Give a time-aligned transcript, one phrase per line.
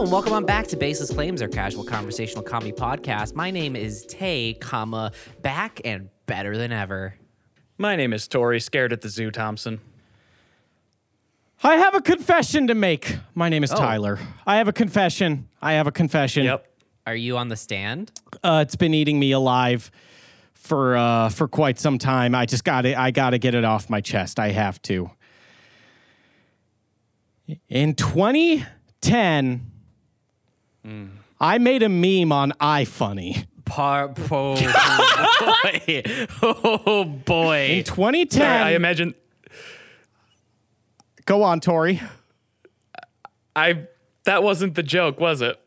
[0.00, 3.34] Hello and welcome on back to Baseless Claims, our casual conversational comedy podcast.
[3.34, 5.12] My name is Tay, comma
[5.42, 7.16] back and better than ever.
[7.76, 9.78] My name is Tori, scared at the zoo, Thompson.
[11.62, 13.14] I have a confession to make.
[13.34, 13.76] My name is Oh.
[13.76, 14.18] Tyler.
[14.46, 15.50] I have a confession.
[15.60, 16.44] I have a confession.
[16.44, 16.66] Yep.
[17.06, 18.10] Are you on the stand?
[18.42, 19.90] Uh, it's been eating me alive
[20.54, 22.34] for uh, for quite some time.
[22.34, 24.40] I just got to I got to get it off my chest.
[24.40, 25.10] I have to.
[27.68, 29.66] In 2010,
[31.40, 33.46] I made a meme on iFunny.
[33.64, 36.02] Par- oh boy.
[36.42, 37.66] Oh boy.
[37.70, 39.14] In 2010, I imagine
[41.24, 42.00] go on, Tori.
[43.54, 43.86] I
[44.24, 45.58] that wasn't the joke, was it?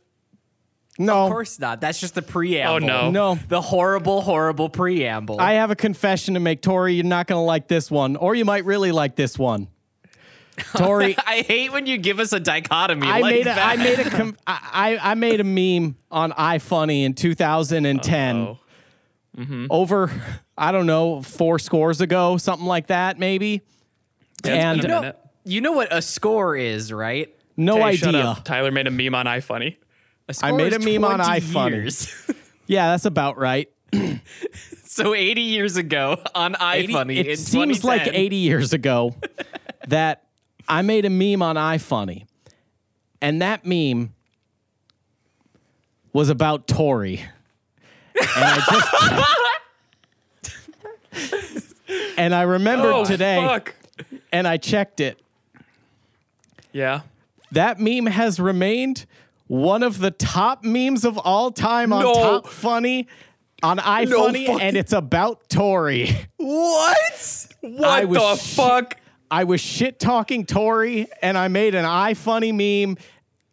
[0.99, 1.81] No, Of course not.
[1.81, 2.75] That's just the preamble.
[2.75, 3.09] Oh, no.
[3.09, 3.39] no.
[3.47, 5.41] The horrible, horrible preamble.
[5.41, 6.93] I have a confession to make, Tori.
[6.93, 9.69] You're not gonna like this one, or you might really like this one.
[10.77, 13.07] Tori, I hate when you give us a dichotomy.
[13.07, 13.67] I like made a, that.
[13.67, 18.59] I made a com- I, I I made a meme on iFunny in 2010 Oh.
[19.37, 19.65] Mm-hmm.
[19.71, 20.11] over
[20.55, 23.61] I don't know four scores ago something like that maybe
[24.45, 25.13] Yeah, and it's been a You know,
[25.45, 27.33] you know what a score is, right?
[27.57, 28.37] no Hey, idea.
[28.43, 29.77] Tyler made a meme on iFunny.
[30.43, 32.35] I made a meme on 20 iFunny.
[32.67, 33.69] yeah that's about right
[34.85, 39.15] so 80 years ago on iFunny it in seems like 80 years ago
[39.87, 40.22] that
[40.67, 42.25] I made a meme on iFunny
[43.21, 44.13] and that meme
[46.13, 47.21] was about Tori
[48.15, 48.93] and I just
[52.17, 53.75] and I remembered Oh, today fuck.
[54.31, 55.19] and I checked it
[56.71, 57.01] Yeah.
[57.51, 59.05] that meme has remained
[59.47, 62.13] one of the top memes of all time on No.
[62.13, 63.07] Top Funny
[63.61, 66.15] on iFunny, fucking- and it's about Tori.
[66.37, 67.47] What?
[67.61, 68.97] What the sh- fuck?
[69.33, 72.97] I was shit talking Tori, and I made an iFunny meme,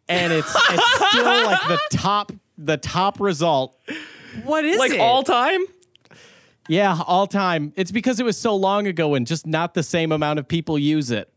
[0.07, 3.75] and it's it's still like the top the top result.
[4.43, 4.79] What is it?
[4.79, 4.99] Like it?
[4.99, 5.61] all time?
[6.67, 7.73] Yeah, all time.
[7.75, 10.77] It's because it was so long ago, and just not the same amount of people
[10.77, 11.33] use it.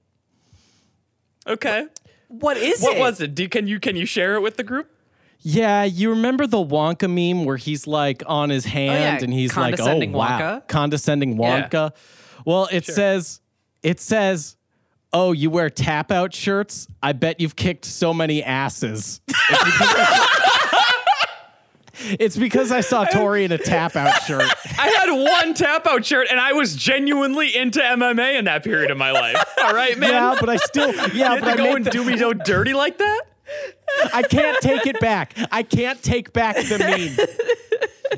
[1.47, 1.87] Okay.
[2.29, 3.01] what is What it?
[3.01, 3.35] What was it?
[3.35, 4.91] Do, can you can you share it with the group?
[5.41, 9.33] Yeah, you remember the Wonka meme where he's like on his oh, hand yeah, and
[9.33, 10.69] he's like, "Oh wow, Wonka.
[10.69, 11.67] condescending Yeah.
[11.67, 11.93] Wonka."
[12.45, 13.41] Well, it says,
[13.85, 14.57] it says,
[15.13, 16.89] "Oh, you wear tap out shirts?
[17.01, 19.21] I bet you've kicked so many asses."
[22.07, 24.43] It's because, I saw Tori in a tap out shirt.
[24.79, 28.91] I had one tap out shirt and I was genuinely into MMA in that period
[28.91, 29.43] of my life.
[29.63, 30.11] All right, man.
[30.11, 32.99] Yeah, but I still, yeah, but I go and the- do me so dirty like
[32.99, 33.23] that?
[34.13, 35.35] I can't take it back.
[35.53, 36.79] I can't take back the
[37.17, 37.29] meme.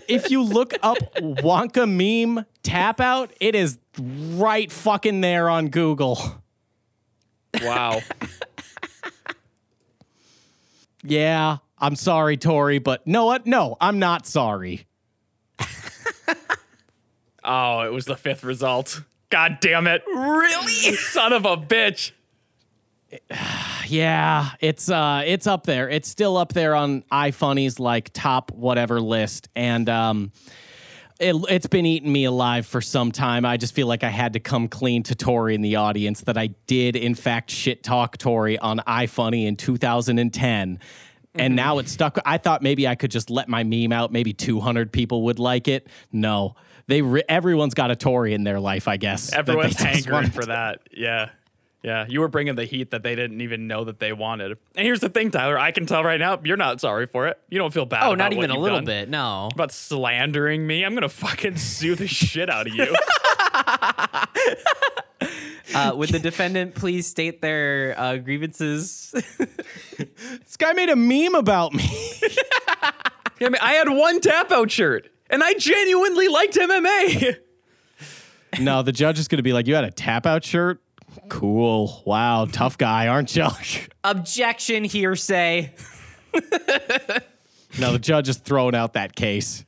[0.08, 6.18] If you look up Wonka meme tap out, it is right fucking there on Google.
[7.62, 8.00] Wow.
[11.02, 13.46] Yeah, I'm sorry, Tori, but no what?
[13.46, 14.86] No, I'm not sorry.
[17.48, 19.02] Oh, it was the fifth result.
[19.30, 20.02] God damn it.
[20.12, 20.96] really?
[20.96, 22.10] Son of a bitch.
[23.88, 25.88] Yeah, it's uh it's up there.
[25.88, 29.48] It's still up there on iFunny's like top whatever list.
[29.54, 30.32] And um
[31.20, 33.44] it, it's been eating me alive for some time.
[33.44, 36.36] I just feel like I had to come clean to Tori in the audience that
[36.36, 40.80] I did, in fact, shit talk Tori on iFunny in 2010.
[41.38, 42.18] And now it's stuck.
[42.26, 44.10] I thought maybe I could just let my meme out.
[44.10, 45.86] Maybe 200 people would like it.
[46.10, 46.56] No,
[46.86, 49.32] they re- everyone's got a Tory in their life, I guess.
[49.32, 50.80] Everyone's hankering for that.
[50.90, 51.30] Yeah.
[51.86, 52.04] Yeah.
[52.08, 54.58] You were bringing the heat that they didn't even know that they wanted.
[54.74, 55.56] And here's the thing, Tyler.
[55.56, 57.38] I can tell right now, you're not sorry for it.
[57.48, 58.84] You don't feel bad Oh, about not what even a little done.
[58.86, 59.08] bit.
[59.08, 59.48] No.
[59.54, 60.84] About slandering me.
[60.84, 62.92] I'm going to fucking sue the shit out of you.
[65.74, 69.12] Uh, would the defendant please state their uh, grievances?
[69.98, 71.84] This guy made a meme about me.
[72.22, 72.92] I
[73.40, 77.36] mean, I had one tap out shirt and I genuinely liked MMA.
[78.60, 80.80] no, the judge is going to be like, You had a tap out shirt?
[81.28, 82.02] Cool.
[82.04, 82.46] Wow.
[82.46, 83.48] Tough guy, aren't you?
[84.04, 85.74] Objection, hearsay.
[87.78, 89.64] no, the judge is throwing out that case.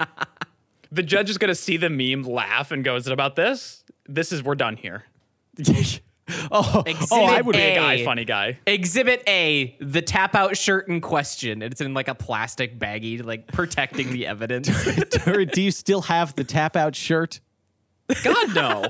[0.92, 3.84] the judge is going to see the meme, laugh, and go, Is it about this?
[4.06, 5.04] This is, we're done here.
[6.50, 7.54] oh, Exhibit oh, I would.
[7.54, 7.74] Be a.
[7.74, 8.58] guy, funny guy.
[8.66, 11.62] Exhibit A, the tap out shirt in question.
[11.62, 14.68] It's in like a plastic baggie, like protecting the evidence.
[15.24, 17.40] Do you still have the tap out shirt?
[18.24, 18.86] God, no.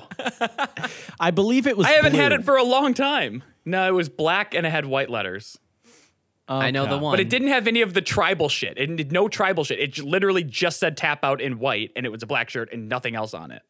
[1.20, 1.86] I believe it was.
[1.86, 3.42] I haven't had it for a long time.
[3.64, 5.58] No, it was black and it had white letters.
[6.48, 7.12] I know the one.
[7.12, 8.78] But it didn't have any of the tribal shit.
[8.78, 9.78] It did no tribal shit.
[9.80, 12.72] It j- literally just said tap out in white and it was a black shirt
[12.72, 13.62] and nothing else on it.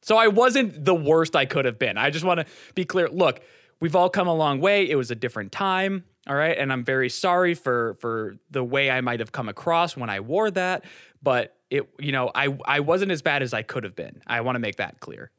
[0.00, 1.98] So I wasn't the worst I could have been.
[1.98, 3.08] I just want to be clear.
[3.08, 3.40] Look,
[3.80, 4.88] we've all come a long way.
[4.88, 6.04] It was a different time.
[6.28, 9.96] All right, and I'm very sorry for for the way I might have come across
[9.96, 10.84] when I wore that,
[11.22, 14.22] but it you know, I I wasn't as bad as I could have been.
[14.26, 15.30] I want to make that clear.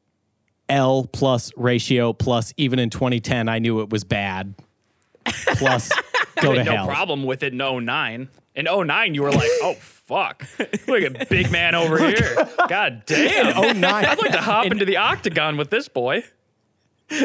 [0.68, 4.54] L plus ratio plus even in 2010, I knew it was bad.
[5.24, 5.90] Plus,
[6.42, 6.86] go to no hell.
[6.86, 8.28] problem with it in 09.
[8.54, 10.44] In 09, you were like, oh, fuck.
[10.86, 12.36] Look at big man over here.
[12.68, 13.46] God damn.
[13.56, 14.04] Oh nine.
[14.04, 16.22] I'd like to hop into the octagon with this boy.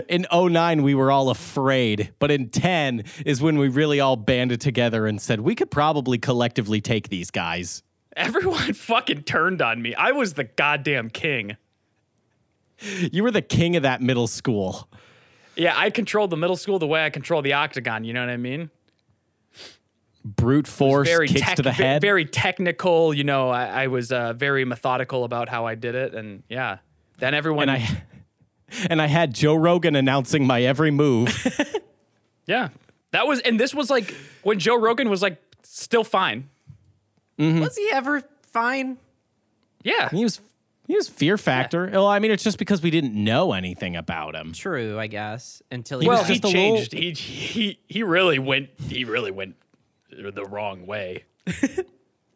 [0.08, 4.62] in 09 we were all afraid but in 10 is when we really all banded
[4.62, 7.84] together and said we could probably collectively take these guys
[8.16, 9.96] Everyone fucking turned on me.
[9.96, 11.58] I was the goddamn king.
[12.80, 14.90] you were the king of that middle school
[15.56, 18.04] Yeah, I controlled the middle school the way I control the octagon.
[18.04, 18.70] You know what I mean?
[20.26, 23.14] brute force Very kicks tech- to the head very technical.
[23.14, 26.78] You know, I, I was uh, very methodical about how I did it, and yeah.
[27.20, 28.04] Then everyone, and i
[28.90, 31.30] and i had joe rogan announcing my every move
[32.46, 32.70] yeah,
[33.12, 34.14] that was, and this was like
[34.44, 36.50] when Joe Rogan was like still fine.
[37.40, 37.62] Mm-hmm.
[37.62, 38.22] Was he ever
[38.52, 38.98] fine?
[39.84, 40.40] Yeah, he was
[40.88, 44.36] he was fear factor well i mean it's just because we didn't know anything about
[44.36, 45.62] him True, I guess.
[45.72, 46.92] Until he well, was he just a little- changed.
[46.94, 48.70] He he he really went.
[48.90, 49.56] He really went
[50.10, 51.24] the wrong way.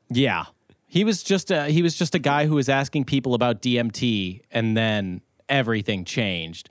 [0.10, 0.46] Yeah.
[0.90, 4.42] He was just a he was just a guy who was asking people about DMT
[4.52, 6.70] and then everything changed.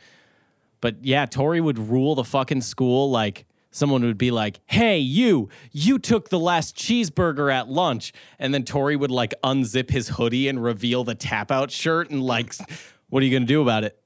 [0.81, 3.45] But yeah, Tori would rule the fucking school like
[3.77, 8.65] someone would be like, "Hey, you, you took the last cheeseburger at lunch." And then
[8.65, 12.55] Tori would like unzip his hoodie and reveal the tap out shirt and like,
[13.11, 13.99] "What are you going to do about it?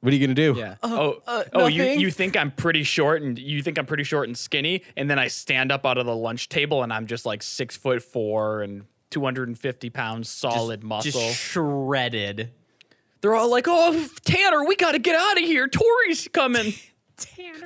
[0.00, 0.76] What are you going to do?" Yeah.
[0.82, 2.00] oh, oh, uh, oh, you nothing.
[2.00, 5.18] you think I'm pretty short and you think I'm pretty short and skinny, and then
[5.18, 8.62] I stand up out of the lunch table and I'm just like six foot four
[8.62, 11.10] and 250 pounds solid muscle.
[11.10, 12.52] just shredded.
[13.20, 15.68] They're all like, "Oh, Tanner, we got to get out of here.
[15.68, 16.72] Tori's coming."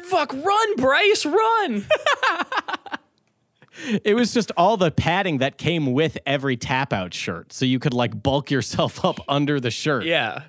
[0.05, 1.85] Fuck, run, Bryce, run.
[4.05, 7.81] It was just all the padding that came with every tap out shirt so you
[7.81, 10.05] could like bulk yourself up under the shirt.
[10.05, 10.45] yeah.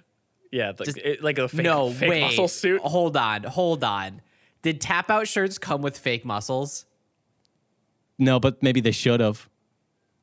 [0.51, 2.21] Yeah, like, it- like a fake, no, fake wait.
[2.21, 2.79] muscle suit.
[2.81, 4.21] Hold on, hold on.
[4.61, 6.85] Did tap out shirts come with fake muscles?
[8.19, 9.49] No, but maybe they should have.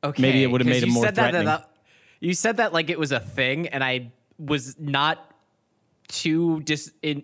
[0.03, 1.45] Okay, Maybe it would have made him you more said that- threatening.
[1.47, 1.69] that-
[2.21, 5.29] you said that like it was a thing, and I was not
[6.07, 7.23] too dis in.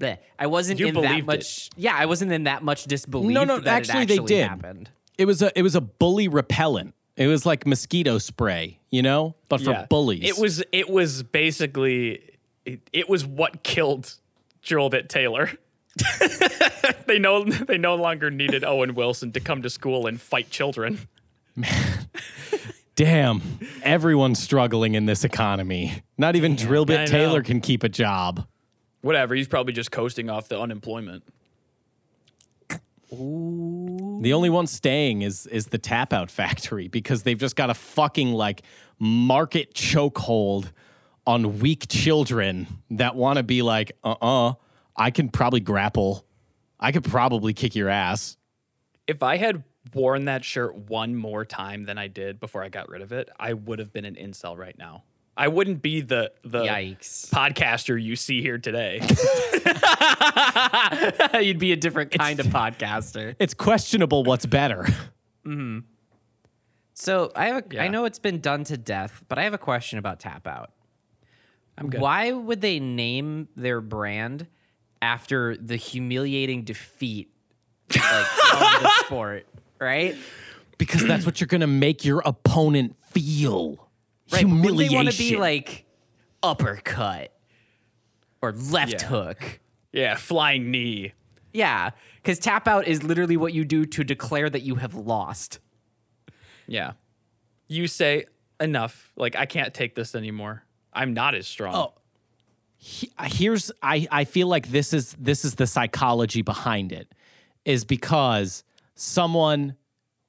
[0.00, 0.18] Bleh.
[0.38, 1.26] I wasn't You in that believed it.
[1.26, 1.70] much.
[1.76, 3.32] Yeah, I wasn't in that much disbelief.
[3.32, 4.48] No, no, that actually it they did.
[4.48, 4.90] Happened.
[5.18, 6.94] It was a it was a bully repellent.
[7.16, 9.86] It was like mosquito spray, you know, but for Yeah.
[9.90, 10.24] bullies.
[10.24, 12.22] It was it was basically
[12.64, 14.14] it, it was what killed
[14.64, 15.50] Drillbit Taylor.
[17.06, 21.00] they no they no longer needed Owen Wilson to come to school and fight children.
[21.56, 22.06] Man.
[22.94, 23.42] damn.
[23.82, 26.02] Everyone's struggling in this economy.
[26.16, 27.06] Not even Drillbit I.
[27.06, 28.46] Taylor can keep a job.
[29.02, 31.24] Whatever, he's probably just coasting off the unemployment.
[33.10, 37.74] The only one staying is is the tap out factory because they've just got a
[37.74, 38.62] fucking like
[38.98, 40.70] market chokehold
[41.26, 44.54] on weak children that want to be like, uh uh
[44.96, 46.24] I can probably grapple.
[46.78, 48.36] I could probably kick your ass.
[49.06, 49.64] If I had
[49.94, 53.28] worn that shirt one more time than I did before I got rid of it,
[53.38, 55.04] I would have been an incel right now.
[55.40, 57.30] I wouldn't be the the Yikes!
[57.30, 59.00] podcaster you see here today.
[61.40, 63.34] You'd be a different kind of podcaster.
[63.38, 64.84] It's questionable what's better.
[65.46, 65.80] Mm-hmm.
[66.94, 67.64] So I have.
[67.72, 67.90] A, I Yeah.
[67.90, 70.70] know it's been done to death, but I have a question about Tap Out.
[71.78, 72.00] I'm good.
[72.00, 74.46] Why would they name their brand
[75.00, 77.30] after the humiliating defeat
[77.94, 79.46] like, of the sport?
[79.80, 80.16] Right?
[80.76, 83.89] because that's what you're going to make your opponent feel.
[84.32, 84.42] Right.
[84.44, 84.88] but Wouldn't Humiliation.
[84.90, 85.84] they want to be like
[86.42, 87.32] uppercut
[88.42, 89.08] or left Yeah.
[89.08, 89.60] hook?
[89.92, 91.12] Yeah, flying knee.
[91.52, 95.58] Yeah, because tap out is literally what you do to declare that you have lost.
[96.68, 96.92] Yeah.
[97.66, 98.26] You say
[98.60, 99.12] enough.
[99.16, 100.62] Like I can't take this anymore.
[100.92, 101.74] I'm not as strong.
[101.74, 101.94] Oh.
[102.76, 107.12] He- uh, here's I I feel like this is this is the psychology behind it
[107.64, 109.76] is because someone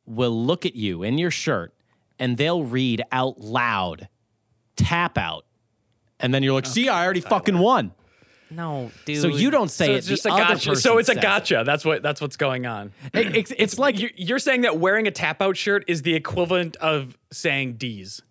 [0.05, 1.73] will look at you in your shirt
[2.21, 4.07] and they'll read out loud
[4.77, 5.45] tap out
[6.21, 7.91] and then you're like see I already fucking won
[8.49, 9.21] No, dude.
[9.21, 10.75] so you don't say so it it's just the a other gotcha.
[10.77, 11.21] So it's a says it.
[11.21, 11.63] gotcha.
[11.65, 12.91] That's what that's what's going on.
[13.13, 16.13] It- it's, it's like You- You're saying that wearing a tap out shirt is the
[16.15, 18.21] equivalent of saying D's.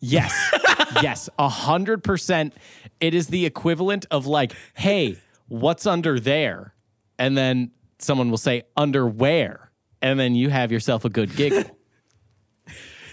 [0.00, 0.32] Yes.
[1.02, 1.28] yes.
[1.38, 2.54] A hundred percent.
[3.00, 5.16] It is the equivalent of like, hey,
[5.48, 6.74] what's under there?
[7.18, 9.70] And then someone will say underwear.
[10.02, 11.64] And then you have yourself a good giggle.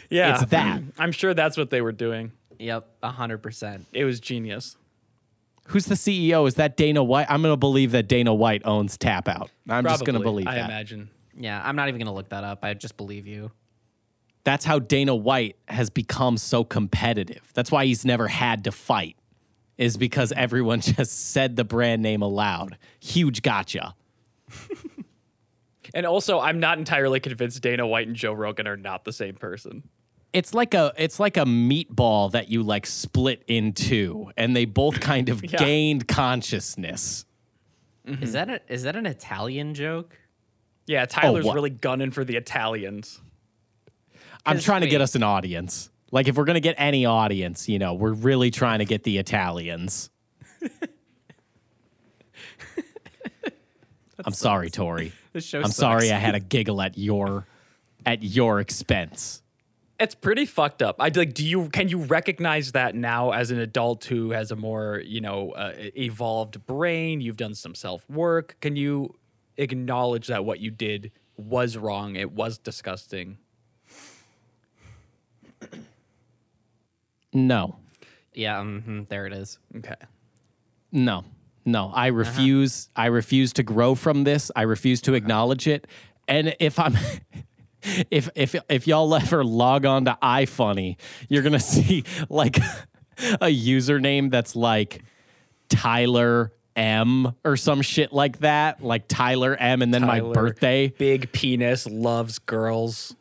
[0.10, 0.81] Yeah, It's that.
[0.98, 2.31] I'm sure that's what they were doing.
[2.60, 3.86] Yep, hundred percent.
[3.93, 4.77] It was genius.
[5.67, 6.48] Who's the CEO?
[6.48, 7.27] Is that Dana White?
[7.29, 9.50] I'm going to believe that Dana White owns Tap Out.
[9.69, 10.69] I'm just going to Probably, believe I that.
[10.69, 11.10] imagine.
[11.36, 12.63] Yeah, I'm not even gonna look that up.
[12.63, 13.51] I just believe you.
[14.43, 17.41] That's how Dana White has become so competitive.
[17.55, 19.15] That's why he's never had to fight,
[19.79, 22.77] is because everyone just said the brand name aloud.
[23.00, 23.95] Huge gotcha.
[25.93, 29.35] And also, I'm not entirely convinced Dana White and Joe Rogan are not the same
[29.35, 29.83] person.
[30.33, 34.65] It's like a it's like a meatball that you like split in two, and they
[34.65, 35.59] both kind of Yeah.
[35.59, 37.25] gained consciousness.
[38.05, 40.17] Is that a, is that an Italian joke?
[40.88, 41.53] Yeah, oh, Tyler's what?
[41.53, 43.21] really gunning for the Italians.
[44.45, 45.89] I'm trying to get us an audience.
[46.12, 49.19] Like if we're gonna get any audience, you know, we're really trying to get the
[49.19, 50.09] Italians.
[54.25, 55.12] I'm sorry, Tori.
[55.33, 55.75] This show I'm sucks.
[55.75, 57.45] sorry I had a giggle at your
[58.05, 59.41] at your expense.
[59.99, 60.97] It's pretty fucked up.
[60.99, 61.33] I like.
[61.33, 65.21] Do you can you recognize that now as an adult who has a more you
[65.21, 67.21] know uh, evolved brain?
[67.21, 68.57] You've done some self work.
[68.61, 69.15] Can you
[69.57, 72.15] acknowledge that what you did was wrong?
[72.15, 73.37] It was disgusting.
[77.33, 77.75] No.
[78.33, 79.59] Yeah, hmm there it is.
[79.77, 79.95] Okay.
[80.91, 81.23] No.
[81.65, 81.86] No.
[81.86, 81.96] Uh-huh.
[81.96, 84.51] I refuse I refuse to grow from this.
[84.55, 85.88] I refuse to acknowledge it.
[86.27, 86.98] And if I'm
[88.12, 90.98] if if if y'all ever log on to iFunny,
[91.29, 95.03] you're gonna see like a username that's like
[95.70, 100.88] Tyler M or some shit like that, like Tyler M, and then my birthday.
[100.88, 103.15] Big penis loves girls.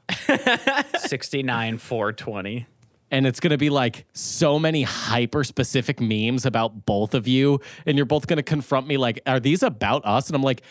[0.98, 2.66] Sixty nine four twenty.
[3.12, 7.96] And it's gonna be like so many hyper specific memes about both of you, and
[7.96, 10.62] you're both gonna confront me like, "Are these about us?" And I'm like,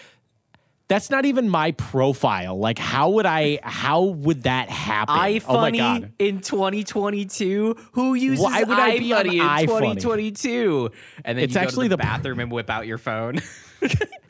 [0.88, 2.58] "That's not even my profile.
[2.60, 3.60] Like, how would I?
[3.64, 5.16] How would that happen?
[5.16, 7.76] iFunny oh my god!" in 2022.
[7.94, 9.68] Who uses Why would I be on in iFunny?
[9.68, 10.90] 2022?
[11.24, 13.40] And then It's you go actually to the, the- bathroom and whip out your phone.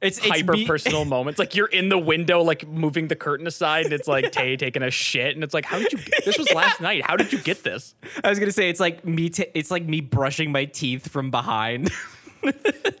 [0.00, 1.38] it's, it's hyper me- personal moments.
[1.38, 4.82] Like you're in the window, like moving the curtain aside, and it's like Tay taking
[4.82, 5.98] a shit, and it's like, how did you?
[5.98, 7.02] Get, this was last night.
[7.04, 7.94] How did you get this?
[8.24, 9.28] I was gonna say it's like me.
[9.30, 11.90] T- it's like me brushing my teeth from behind.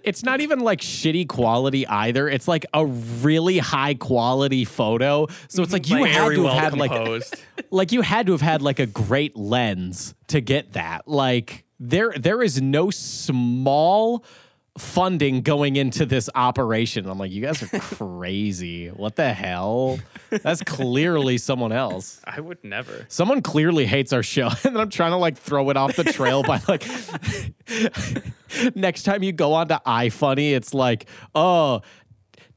[0.04, 2.28] it's not even like shitty quality either.
[2.28, 5.28] It's like a really high quality photo.
[5.48, 7.22] So it's like you Like, had very to well have had like
[7.70, 11.08] like you had to have had like a great lens to get that.
[11.08, 14.24] Like there there is no small
[14.78, 17.08] funding going into this operation.
[17.08, 18.88] I'm like, you guys are crazy.
[18.88, 19.98] what the hell?
[20.30, 22.20] That's clearly someone else.
[22.24, 23.06] I would never.
[23.08, 26.42] Someone clearly hates our show, and I'm trying to like throw it off the trail
[26.42, 26.86] by like
[28.74, 31.82] next time you go on to iFunny, it's like, oh,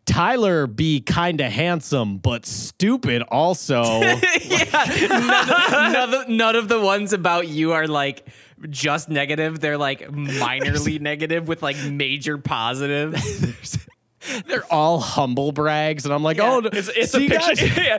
[0.06, 3.84] Tyler be kind of handsome but stupid also.
[3.84, 8.28] yeah, none, none, of, none of the ones about you are like
[8.70, 9.60] just negative.
[9.60, 13.16] They're like minorly negative with like major positive.
[14.48, 17.68] They're all humble brags, and I'm like, oh, It's, it's see, a picture.
[17.68, 17.78] guys?
[17.78, 17.98] yeah,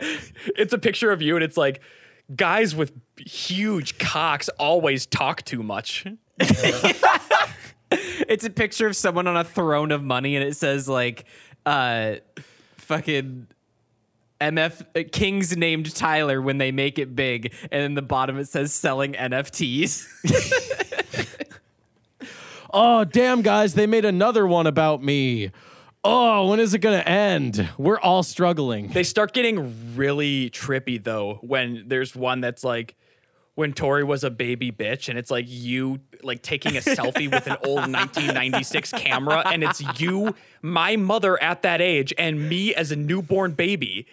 [0.57, 1.83] it's a picture of you, and it's like
[2.35, 6.07] guys with huge cocks always talk too much.
[7.91, 11.27] It's a picture of someone on a throne of money, and it says like,
[11.67, 12.15] uh,
[12.79, 13.47] fucking.
[14.53, 18.49] MF uh, Kings named Tyler when they make it big, and in the bottom it
[18.49, 20.07] says selling NFTs.
[22.77, 25.53] Oh, damn, guys, they made another one about me.
[26.03, 27.69] oh, when is it gonna end?
[27.79, 28.89] We're all struggling.
[28.89, 32.97] They start getting really trippy though when there's one that's like
[33.55, 37.47] when Tori was a baby bitch and it's like you like taking a selfie with
[37.47, 42.91] an old 1996 camera and it's you, my mother at that age and me as
[42.91, 44.09] a newborn baby.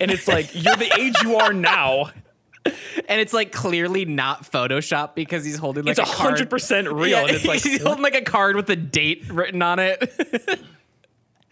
[0.00, 2.10] And it's like you're the age you are now.
[2.64, 6.34] and it's like clearly not Photoshop because he's holding like It's a card.
[6.36, 9.62] 100% real Yeah, and it's like he's holding like a card with a date written
[9.62, 10.60] on it.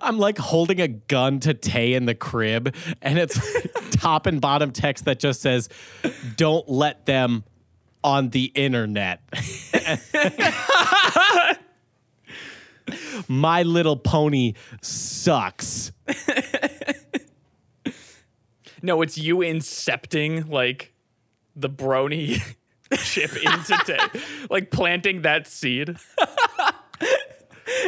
[0.00, 3.38] I'm like holding a gun to Tay in the crib, and it's
[3.90, 5.68] top and bottom text that just says,
[6.36, 7.44] "Don't let them
[8.02, 9.20] on the internet."
[13.28, 15.92] My little pony sucks.
[18.84, 20.92] No, it's you incepting like
[21.56, 22.42] the brony
[22.98, 25.96] chip into Tay, like planting that seed.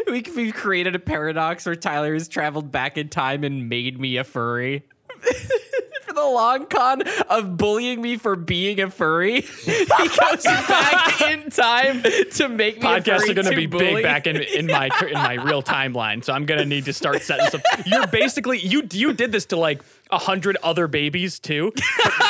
[0.07, 4.17] we, we've created a paradox where Tyler has traveled back in time and made me
[4.17, 4.85] a furry.
[6.07, 11.51] for the long con of bullying me for being a furry, he goes back in
[11.51, 13.97] time to make me a Podcasts are going to to be bully.
[13.97, 16.93] big back in, in my in my real timeline, so I'm going to need to
[16.93, 17.61] start setting some.
[17.85, 21.73] You're basically you you did this to like a hundred other babies too.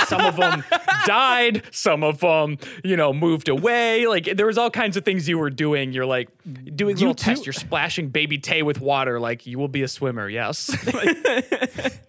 [0.07, 0.65] some of them
[1.07, 4.07] died, some of them you know moved away.
[4.07, 5.93] Like there was all kinds of things you were doing.
[5.93, 6.29] You're like
[6.75, 7.47] doing little too- tests.
[7.47, 9.21] You're splashing baby Tay with water.
[9.21, 10.29] Like you will be a swimmer.
[10.29, 10.71] Yes.
[10.95, 11.93] Like,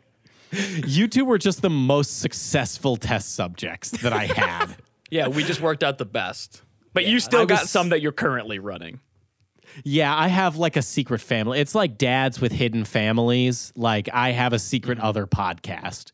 [0.86, 4.78] You two were just the most successful test subjects that I had.
[5.12, 6.62] yeah, we just worked out the best.
[6.94, 9.02] But you still got was- some that you're currently running.
[9.84, 11.60] Yeah, I have like a secret family.
[11.60, 13.74] It's like dads with hidden families.
[13.76, 15.08] Like I have a secret mm-hmm.
[15.08, 16.12] other podcast.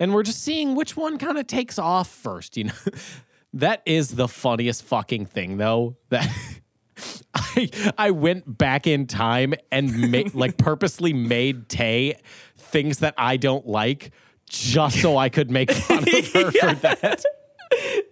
[0.00, 2.72] And we're just seeing which one kind of takes off first, you know.
[3.54, 5.96] that is the funniest fucking thing though.
[6.08, 6.28] That
[7.34, 12.20] I I went back in time and made like purposely made Tay
[12.56, 14.12] things that I don't like
[14.48, 17.24] just so I could make fun of her for that.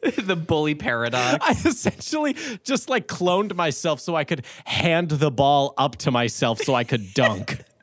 [0.16, 1.38] the bully paradox.
[1.40, 6.60] I essentially just like cloned myself so I could hand the ball up to myself
[6.60, 7.62] so I could dunk.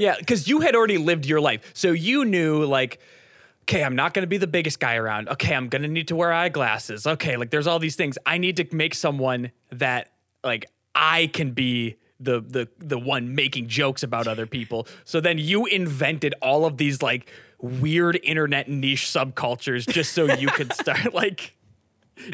[0.00, 1.70] Yeah, because you had already lived your life.
[1.74, 2.98] So you knew, like,
[3.62, 5.28] okay, I'm not going to be the biggest guy around.
[5.28, 7.06] Okay, I'm going to need to wear eyeglasses.
[7.06, 8.18] Okay, like, there's all these things.
[8.26, 10.10] I need to make someone that,
[10.42, 14.86] like, I can be the the the one making jokes about other people.
[15.04, 17.30] So then you invented all of these like
[17.62, 21.56] weird internet niche subcultures just so you could start like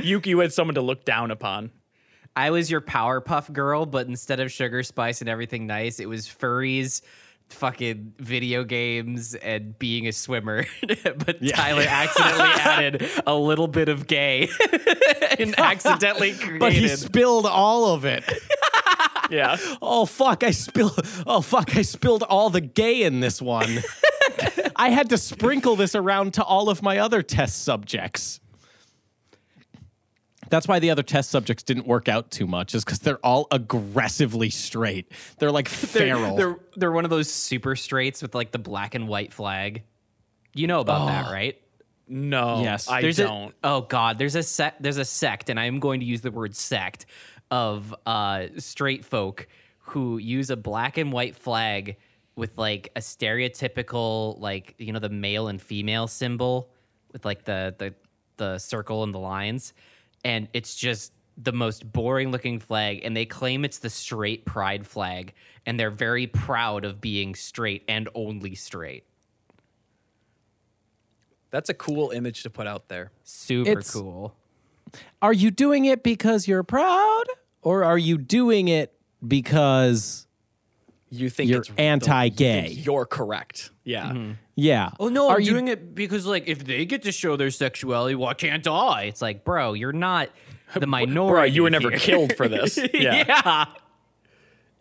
[0.03, 1.71] you you had someone to look down upon.
[2.35, 6.27] I was your Powerpuff Girl, but instead of sugar spice and everything nice, it was
[6.27, 7.01] furries,
[7.49, 10.67] fucking video games, and being a swimmer.
[11.03, 14.49] but Tyler accidentally added a little bit of gay
[15.39, 16.61] and accidentally created.
[16.61, 18.25] But he spilled all of it.
[19.31, 19.57] Yeah.
[19.81, 23.83] Oh fuck, I spilled Oh fuck, I spilled all the gay in this one.
[24.77, 28.41] I had to sprinkle this around to all of my other test subjects.
[30.49, 33.49] That's why the other test subjects didn't work out too much, is because they're all
[33.51, 35.11] aggressively straight.
[35.39, 36.37] They're like they're, feral.
[36.37, 39.83] they're, they're one of those super straights with like the black and white flag.
[40.55, 41.61] You know about that, right?
[42.09, 42.63] No.
[42.63, 42.89] Yes.
[42.89, 43.53] I there's don't.
[43.65, 44.83] A, oh God, there's a sect.
[44.83, 47.07] There's a sect, and I am going to use the word sect
[47.51, 49.49] of uh, straight folk
[49.81, 51.97] who use a black and white flag
[52.37, 56.71] with like a stereotypical, like you know, the male and female symbol
[57.13, 57.95] with like the the
[58.37, 59.73] the circle and the lines,
[60.25, 64.87] and it's just the most boring looking flag and they claim it's the straight pride
[64.87, 65.35] flag
[65.67, 69.05] and they're very proud of being straight and only straight
[71.51, 73.13] That's a cool image to put out there.
[73.25, 74.35] super It's- cool
[75.21, 77.25] are you doing it because you're proud?
[77.61, 78.95] Or are you doing it
[79.27, 80.26] because
[81.11, 82.63] You think You're it's anti-gay.
[82.63, 83.71] you think You're correct.
[83.85, 84.07] Yeah.
[84.11, 84.33] Mm-hmm.
[84.57, 84.91] yeah.
[84.99, 87.51] Oh no, are I'm you doing it because like if they get to show their
[87.51, 89.05] sexuality, why can't I?
[89.05, 90.31] It's like, bro, you're not
[90.75, 91.33] the minority.
[91.33, 91.99] Bro, you were never here.
[91.99, 92.77] killed for this.
[92.95, 93.25] Yeah.
[93.29, 93.65] yeah.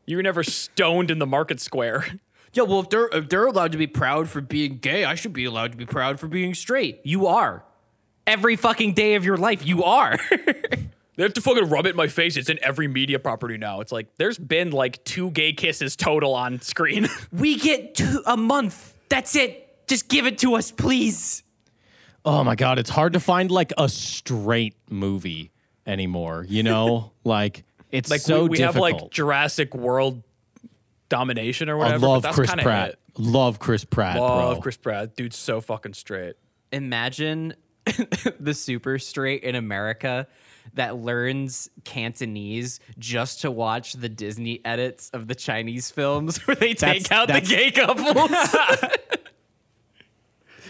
[0.07, 2.05] You were never stoned in the market square.
[2.53, 5.33] Yeah, well, if they're if they're allowed to be proud for being gay, I should
[5.33, 7.01] be allowed to be proud for being straight.
[7.03, 7.63] You are.
[8.25, 10.17] Every fucking day of your life, you are.
[11.15, 12.36] They have to fucking rub it in my face.
[12.36, 13.80] It's in every media property now.
[13.80, 17.08] It's like there's been like two gay kisses total on screen.
[17.32, 18.93] we get two a month.
[19.10, 19.88] That's it.
[19.88, 21.43] Just give it to us, please.
[22.25, 25.51] Oh my god, it's hard to find like a straight movie
[25.86, 27.12] anymore, you know?
[27.23, 29.04] like it's like so we, we have difficult.
[29.04, 30.23] like Jurassic World
[31.08, 31.93] Dominion or whatever.
[31.95, 32.08] I whatever.
[32.08, 32.89] love but that's Chris kinda Pratt.
[32.89, 32.99] it.
[33.17, 34.62] Love Chris Pratt, Love bro.
[34.62, 35.15] Chris Pratt.
[35.15, 36.36] Dude's so fucking straight.
[36.71, 37.54] Imagine
[38.39, 40.28] the super straight in America
[40.73, 46.73] that learns Cantonese just to watch the Disney edits of the Chinese films where they
[46.73, 48.32] take That's- out the gay couples.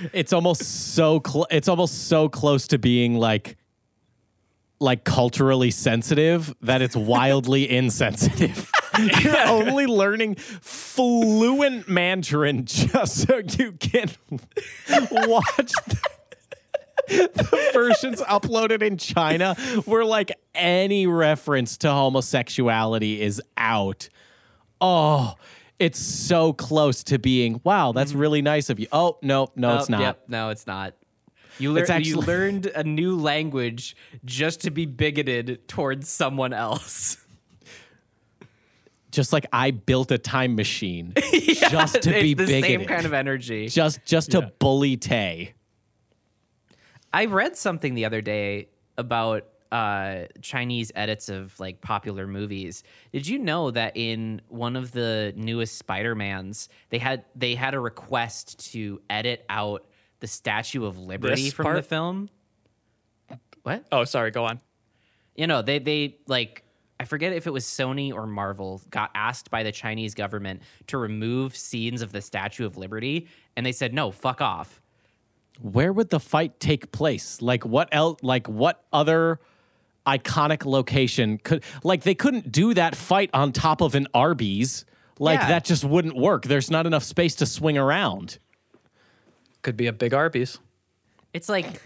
[0.14, 3.58] it's almost so cl- it's almost so close to being like
[4.80, 8.70] like culturally sensitive that it's wildly insensitive.
[9.24, 14.10] You're only learning fluent Mandarin just so you can
[15.12, 15.98] watch the,
[17.08, 24.10] the versions uploaded in China where like any reference to homosexuality is out.
[24.82, 25.36] Oh,
[25.80, 28.20] it's so close to being, wow, that's mm-hmm.
[28.20, 28.88] really nice of you.
[28.92, 30.02] Oh, no, no, it's Oh, not.
[30.02, 30.94] Yep, no, it's not.
[31.58, 37.18] You, lear- It's you learned a new language just to be bigoted towards someone else.
[39.12, 41.14] Just like I built a time machine
[41.70, 42.64] just to it's be the bigoted.
[42.82, 43.70] same kind of energy.
[43.70, 45.54] just just to bully Tay.
[47.16, 52.84] I read something the other day about uh, Chinese edits of like popular movies.
[53.14, 57.80] Did you know that in one of the newest Spider-Mans, they had they had a
[57.80, 59.88] request to edit out
[60.20, 62.30] the Statue of Liberty This from the film?
[63.64, 63.86] What?
[63.94, 64.32] Oh, sorry.
[64.32, 64.60] Go on.
[65.38, 66.66] You know, they they like
[67.00, 70.98] I forget if it was Sony or Marvel got asked by the Chinese government to
[70.98, 74.82] remove scenes of the Statue of Liberty, and they said no, fuck off.
[75.62, 77.42] Where would the fight take place?
[77.42, 79.40] Like what else like what other
[80.06, 84.86] iconic location could like they couldn't do that fight on top of an Arby's.
[85.18, 85.48] Like Yeah.
[85.48, 86.44] that just wouldn't work.
[86.44, 88.38] There's not enough space to swing around.
[89.62, 90.60] Could be a big Arby's.
[91.34, 91.82] It's like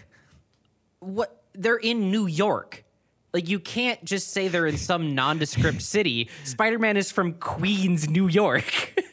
[0.98, 2.84] what they're in New York.
[3.32, 6.28] Like you can't just say they're in some nondescript city.
[6.44, 8.94] Spider-Man is from Queens, New York.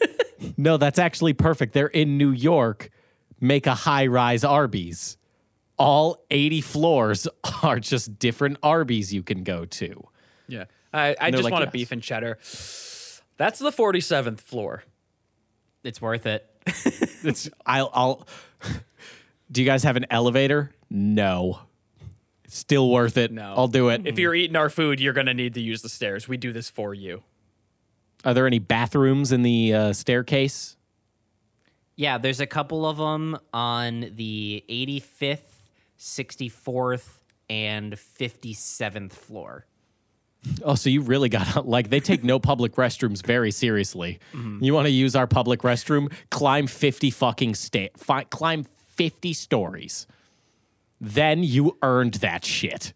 [0.56, 1.74] No, that's actually perfect.
[1.74, 2.92] They're in New York.
[3.40, 5.18] Make a high rise Arby's.
[5.78, 7.28] All 80 floors
[7.64, 10.08] are just different Arby's you can go to.
[10.48, 10.66] Yeah.
[10.94, 11.74] I, I just like, want a yes.
[11.74, 12.38] beef and cheddar.
[13.38, 14.84] That's the 47th floor.
[15.84, 16.50] it's worth it.
[17.24, 18.28] It's I'll I'll
[19.52, 20.72] Do you guys have an elevator?
[20.90, 21.60] No.
[22.48, 23.32] Still worth it.
[23.32, 23.54] No.
[23.58, 24.06] I'll do it.
[24.06, 26.28] If you're eating our food, you're going to need to use the stairs.
[26.28, 27.24] We do this for you.
[28.24, 30.77] Are there any bathrooms in the uh, staircase?
[31.98, 35.40] Yeah, there's a couple of them on the 85th,
[36.00, 37.08] 64th,
[37.50, 39.66] and 57th floor.
[40.64, 44.20] Oh, so you really got like they take no public restrooms very seriously.
[44.62, 46.14] You want to use our public restroom?
[46.30, 50.06] Climb 50 fucking sta- fi- climb 50 stories.
[51.02, 52.94] Then you earned that shit.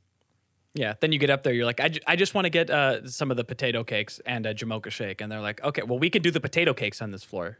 [0.73, 0.93] Yeah.
[1.01, 3.07] Then you get up there, you're like, I, ju- I just want to get uh,
[3.07, 5.19] some of the potato cakes and a Jamocha shake.
[5.21, 7.57] And they're like, okay, well, we can do the potato cakes on this floor.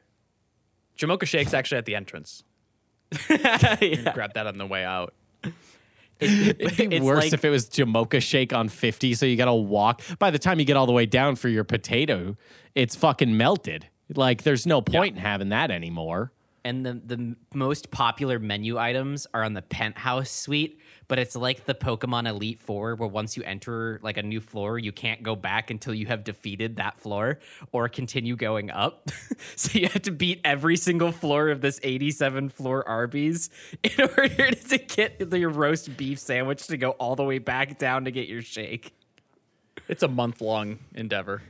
[0.98, 2.44] Jamocha shake's actually at the entrance.
[3.30, 4.12] yeah.
[4.14, 5.14] Grab that on the way out.
[6.20, 10.02] It'd be worse like- if it was Jamocha shake on 50, so you gotta walk.
[10.20, 12.38] By the time you get all the way down for your potato,
[12.76, 13.88] it's fucking melted.
[14.14, 16.32] Like, there's no point in having that anymore.
[16.64, 21.66] And the the most popular menu items are on the penthouse suite but it's like
[21.66, 25.36] the pokemon elite four where once you enter like a new floor you can't go
[25.36, 27.40] back until you have defeated that floor
[27.72, 29.10] or continue going up
[29.56, 33.50] so you have to beat every single floor of this 87 floor arby's
[33.84, 38.06] in order to get your roast beef sandwich to go all the way back down
[38.06, 38.94] to get your shake
[39.88, 41.42] It's a month long endeavor.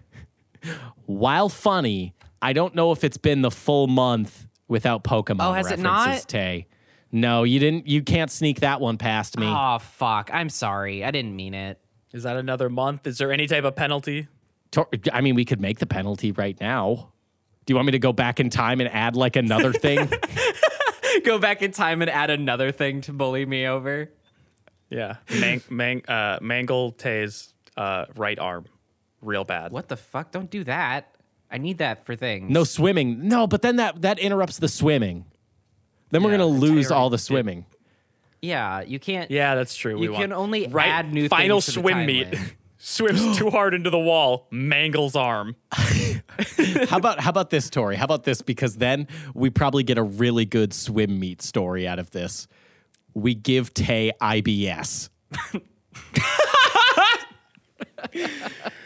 [1.05, 5.67] While funny, I don't know if it's been the full month without Pokemon Oh, has
[5.67, 6.27] it references, not?
[6.27, 6.67] Tay.
[7.11, 7.85] No, you didn't.
[7.87, 9.45] You can't sneak that one past me.
[9.47, 11.77] oh fuck i'm sorry i didn't mean it
[12.13, 13.05] Is that another month?
[13.05, 14.27] Is there any type of penalty?
[14.71, 17.11] Tor- I mean, we could make the penalty right now.
[17.65, 20.09] Do you want me to go back in time and add like another thing?
[21.25, 24.09] go back in time and add another thing to bully me over
[24.89, 25.17] Yeah.
[25.39, 28.65] Man- man- uh, mangle Tay's uh, right arm.
[29.21, 29.71] Real bad.
[29.71, 30.31] What the fuck?
[30.31, 31.13] Don't do that.
[31.51, 32.49] I need that for things.
[32.49, 33.27] no swimming.
[33.27, 35.25] No, but then that that interrupts the swimming.
[36.11, 37.01] Then we're gonna lose tiring.
[37.01, 37.65] all the swimming.
[38.41, 39.29] Yeah, you can't.
[39.29, 39.97] Yeah, that's true.
[39.97, 42.27] we You want- can only right, add new final things to the swim meet.
[42.83, 45.55] Swims too hard into the wall, mangles arm.
[45.71, 47.95] how about how about this, Tori?
[47.95, 48.41] How about this?
[48.41, 52.47] Because then we probably get a really good swim meet story out of this.
[53.13, 55.09] We give Tay IBS.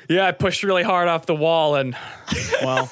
[0.08, 1.96] Yeah, I pushed really hard off the wall and
[2.62, 2.90] well,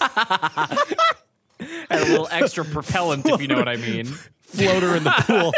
[1.90, 4.06] Add a little extra propellant, if you know what I mean.
[4.42, 5.54] Floater in the pool.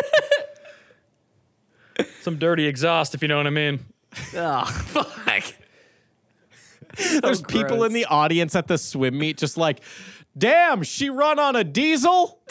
[2.22, 3.80] some dirty exhaust if you know what I mean.
[4.36, 5.44] Oh, fuck.
[7.22, 9.82] There's people in the audience at the swim meet just like,
[10.38, 12.40] damn, she run on a diesel?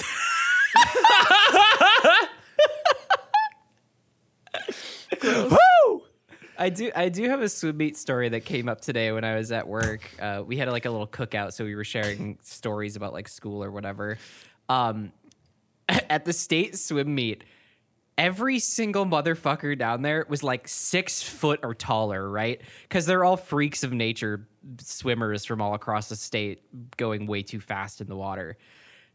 [5.22, 5.58] Woo!
[6.58, 9.36] I do I do have a swim meet story that came up today when I
[9.36, 10.10] was at work.
[10.20, 13.62] Uh, we had like a little cookout, so we were sharing stories about like school
[13.62, 14.18] or whatever.
[14.68, 15.12] Um,
[15.88, 17.44] at the state swim meet,
[18.16, 22.60] every single motherfucker down there was like six foot or taller, right?
[22.82, 24.46] Because they're all freaks of nature
[24.78, 26.62] swimmers from all across the state
[26.96, 28.56] going way too fast in the water.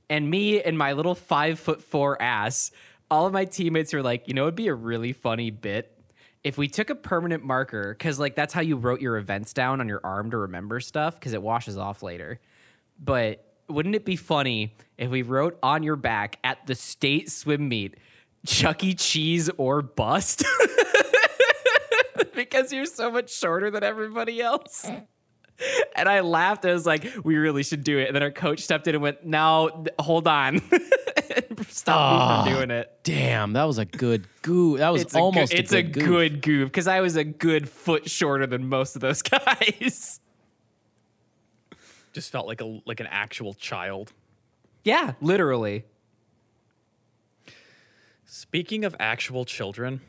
[0.09, 2.71] And me and my little five foot four ass,
[3.09, 5.98] all of my teammates were like, you know, it'd be a really funny bit
[6.43, 9.81] if we took a permanent marker, because like that's how you wrote your events down
[9.81, 12.39] on your arm to remember stuff, because it washes off later.
[12.99, 17.69] But wouldn't it be funny if we wrote on your back at the state swim
[17.69, 17.97] meet,
[18.45, 18.93] Chuck E.
[18.93, 20.43] Cheese or bust?
[22.33, 24.89] because you're so much shorter than everybody else.
[25.95, 26.65] And I laughed.
[26.65, 28.07] I was like, we really should do it.
[28.07, 30.61] And then our coach stepped in and went, no, th- hold on.
[31.69, 32.91] Stop me from doing it.
[33.03, 34.77] Damn, that was a good goo.
[34.77, 36.05] That was It's a almost good, a it's a good goof.
[36.05, 40.19] good goof because I was a good foot shorter than most of those guys.
[42.13, 44.13] Just felt like a like an actual child.
[44.83, 45.85] yeah, literally.
[48.25, 50.01] Speaking of actual children,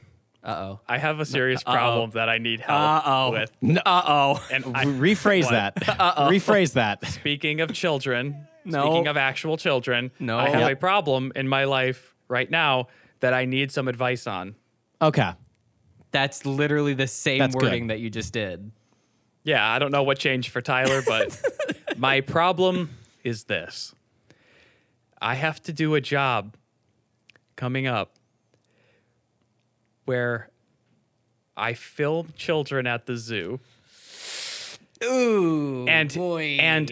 [0.42, 0.80] Uh oh.
[0.88, 3.30] I have a serious problem that I need help Uh-oh.
[3.32, 3.52] with.
[3.84, 4.46] Uh oh.
[4.50, 5.74] And I, Rephrase What?
[5.76, 5.88] that.
[6.00, 6.28] Uh-oh.
[6.30, 7.04] Rephrase that.
[7.06, 8.84] speaking of children, No.
[8.86, 10.38] speaking of actual children, No.
[10.38, 10.72] I have Yep.
[10.72, 12.88] a problem in my life right now
[13.20, 14.54] that I need some advice on.
[15.02, 15.30] Okay.
[16.10, 17.62] That's literally the same That's good.
[17.64, 18.70] wording that you just did.
[19.44, 21.38] Yeah, I don't know what changed for Tyler, but
[21.98, 22.90] my problem
[23.24, 23.94] is this.
[25.20, 26.56] I have to do a job
[27.56, 28.14] coming up
[30.10, 30.48] where
[31.56, 33.60] I film children at the zoo.
[35.04, 36.90] Ooh, and and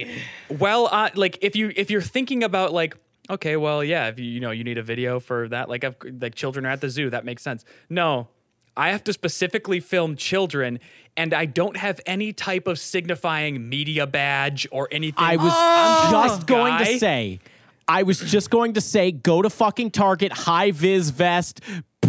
[0.48, 2.96] well uh, like if you if you're thinking about like
[3.28, 5.96] okay well yeah if you you know you need a video for that like if,
[6.20, 7.64] like children are at the zoo that makes sense.
[7.90, 8.28] No
[8.76, 10.78] i have to specifically film children
[11.16, 15.24] and i don't have any type of signifying media badge or anything.
[15.24, 17.40] I was I'm just a going to say,
[17.88, 21.62] I was just going to say, go to fucking Target, high vis vest,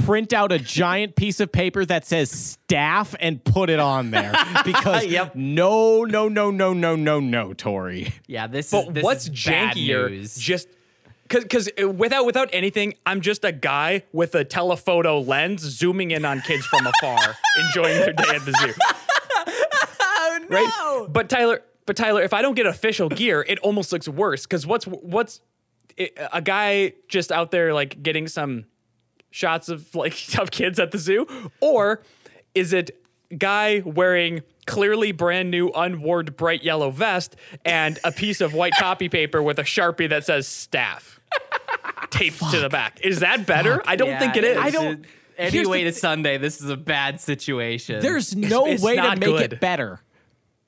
[0.10, 4.34] print out a giant piece of paper that says staff and put it on there.
[4.66, 5.36] Because Yep.
[5.36, 8.12] no, no, no, no, no, no, no, Tori.
[8.28, 10.36] yeah, this but is this what's is bad jankier news.
[10.36, 10.68] just
[11.28, 16.26] because uh, without without anything i'm just a guy with a telephoto lens zooming in
[16.26, 17.36] on kids from afar
[17.68, 18.74] enjoying their day at the zoo
[20.02, 20.56] oh no!
[21.04, 21.08] right?
[21.14, 24.66] But Tyler, but Tyler, if I don't get official gear, it almost looks worse because
[24.66, 25.42] what's what's
[25.98, 28.66] it, a guy just out there like getting some
[29.32, 31.28] shots of like of kids at the zoo,
[31.60, 32.02] or
[32.56, 32.92] is it
[33.38, 39.08] guy wearing clearly brand new unworn bright yellow vest and a piece of white copy
[39.10, 41.20] paper with a sharpie that says staff
[42.10, 43.00] taped to the back?
[43.04, 43.82] Is that better?
[43.86, 44.58] I don't Yeah, think it is.
[44.58, 45.06] I don't-
[45.38, 48.02] here's the Anyway, to Sunday, this is a bad situation.
[48.02, 49.54] There's no it's way to make good.
[49.54, 50.02] it better.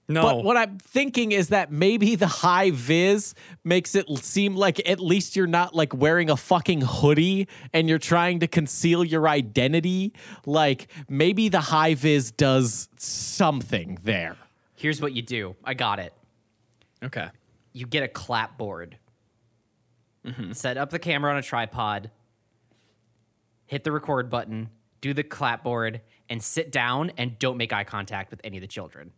[0.08, 0.24] No.
[0.24, 3.34] But what I'm thinking is that maybe the high vis
[3.64, 7.98] makes it seem like at least you're not like wearing a fucking hoodie and you're
[7.98, 10.12] trying to conceal your identity.
[10.46, 14.36] Like maybe the high vis does something there.
[14.76, 15.56] Here's what you do.
[15.64, 16.14] I got it.
[17.04, 17.30] okay.
[17.74, 18.98] You get a clapboard.
[20.26, 20.52] Mm-hmm.
[20.52, 22.12] Set up the camera on a tripod.
[23.66, 24.70] Hit the record button.
[25.00, 28.68] Do the clapboard and sit down and don't make eye contact with any of the
[28.68, 29.14] children.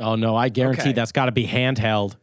[0.00, 0.92] Oh no, I guarantee Okay.
[0.92, 2.16] that's got to be handheld.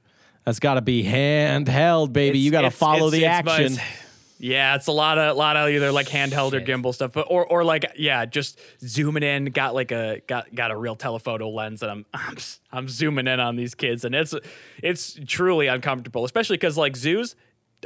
[0.46, 2.40] That's got to be handheld, baby.
[2.40, 3.74] you got to follow it's- the it's- action.
[3.74, 3.98] it's-
[4.44, 7.46] Yeah, it's a lot of lot of either like handheld or gimbal stuff, but or
[7.46, 9.46] or like yeah, just zooming in.
[9.46, 13.28] Got like a got got a real telephoto lens, and I'm I'm, s- I'm zooming
[13.28, 14.34] in on these kids, and it's
[14.82, 17.36] it's truly uncomfortable, especially because like zoos.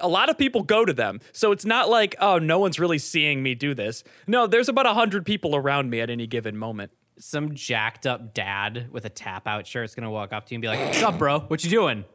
[0.01, 1.19] A lot of people go to them.
[1.31, 4.03] So it's not like, oh, no one's really seeing me do this.
[4.27, 6.91] No, there's about a 100 people around me at any given moment.
[7.17, 10.57] Some jacked up dad with a tap out shirt is gonna walk up to you
[10.57, 11.39] and be like, What's up, bro?
[11.41, 12.05] What you doing?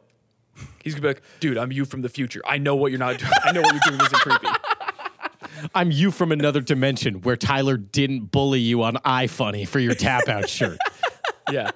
[0.83, 2.41] He's gonna be like, dude, I'm you from the future.
[2.45, 3.31] I know what you're not doing.
[3.43, 4.47] I know what you're doing isn't creepy.
[5.75, 10.27] I'm you from another dimension where Tyler didn't bully you on iFunny for your tap
[10.27, 10.79] out shirt.
[11.51, 11.71] yeah.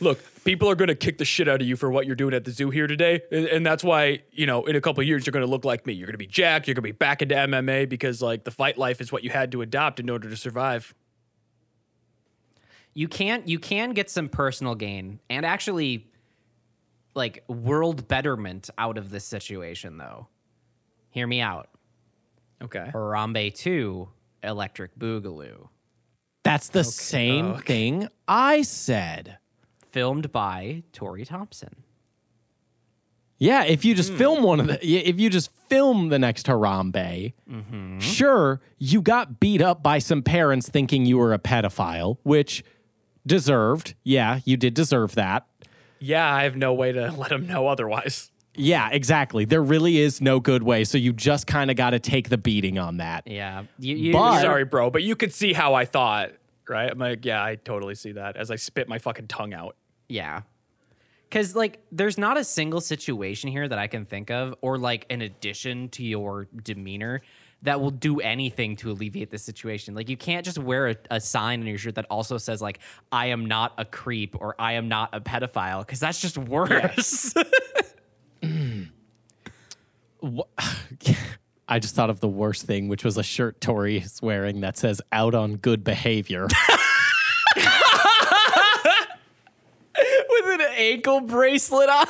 [0.00, 2.34] Look, people are going to kick the shit out of you for what you're doing
[2.34, 3.22] at the zoo here today.
[3.30, 5.64] And, and that's why, you know, in a couple of years, you're going to look
[5.64, 5.92] like me.
[5.92, 6.66] You're going to be jacked.
[6.66, 9.30] You're going to be back into MMA because, like, the fight life is what you
[9.30, 10.92] had to adopt in order to survive.
[12.96, 16.08] You can you can get some personal gain and actually
[17.14, 20.28] like world betterment out of this situation though.
[21.10, 21.68] Hear me out.
[22.62, 22.90] Okay.
[22.94, 24.08] Harambe 2
[24.42, 25.68] Electric Boogaloo.
[26.42, 27.66] That's the same okay.
[27.66, 29.36] thing I said.
[29.90, 31.84] Filmed by Tori Thompson.
[33.38, 34.16] Yeah, if you just hmm.
[34.16, 37.98] film one of the, if you just film the next Harambe, mm-hmm.
[37.98, 42.64] sure, you got beat up by some parents thinking you were a pedophile, which
[43.26, 43.94] deserved.
[44.04, 45.46] Yeah, you did deserve that.
[45.98, 48.30] Yeah, I have no way to let him know otherwise.
[48.54, 49.44] Yeah, exactly.
[49.44, 50.84] There really is no good way.
[50.84, 53.24] So you just kind of got to take the beating on that.
[53.26, 53.64] Yeah.
[53.78, 56.32] You, you, But- Sorry, bro, but you could see how I thought,
[56.68, 56.90] right?
[56.90, 59.76] I'm like, yeah, I totally see that as I spit my fucking tongue out.
[60.08, 60.42] Yeah.
[61.30, 65.04] Cause like there's not a single situation here that I can think of, or like
[65.10, 67.20] an addition to your demeanor
[67.62, 69.94] that will do anything to alleviate the situation.
[69.94, 72.78] Like you can't just wear a, a sign on your shirt that also says like
[73.10, 77.34] I am not a creep or I am not a pedophile, because that's just worse.
[81.68, 84.76] I just thought of the worst thing, which was a shirt Tori is wearing that
[84.76, 86.46] says "out on good behavior."
[90.28, 92.06] With an ankle bracelet on.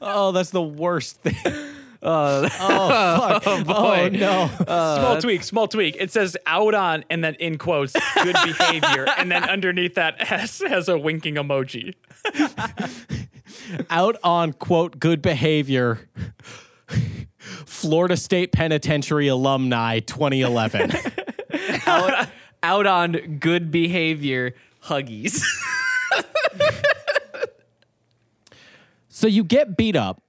[0.00, 1.73] oh, that's the worst thing.
[2.04, 3.64] Uh, oh, oh, fuck.
[3.68, 4.50] oh, no.
[4.68, 5.96] Uh, small tweak, small tweak.
[5.98, 9.06] It says out on and then in quotes, good behavior.
[9.16, 11.94] and then underneath that has, has a winking emoji.
[13.88, 16.08] out on quote good behavior.
[17.38, 20.92] Florida State Penitentiary alumni 2011.
[21.86, 22.28] out,
[22.62, 25.42] out on good behavior huggies.
[29.08, 30.22] so you get beat up,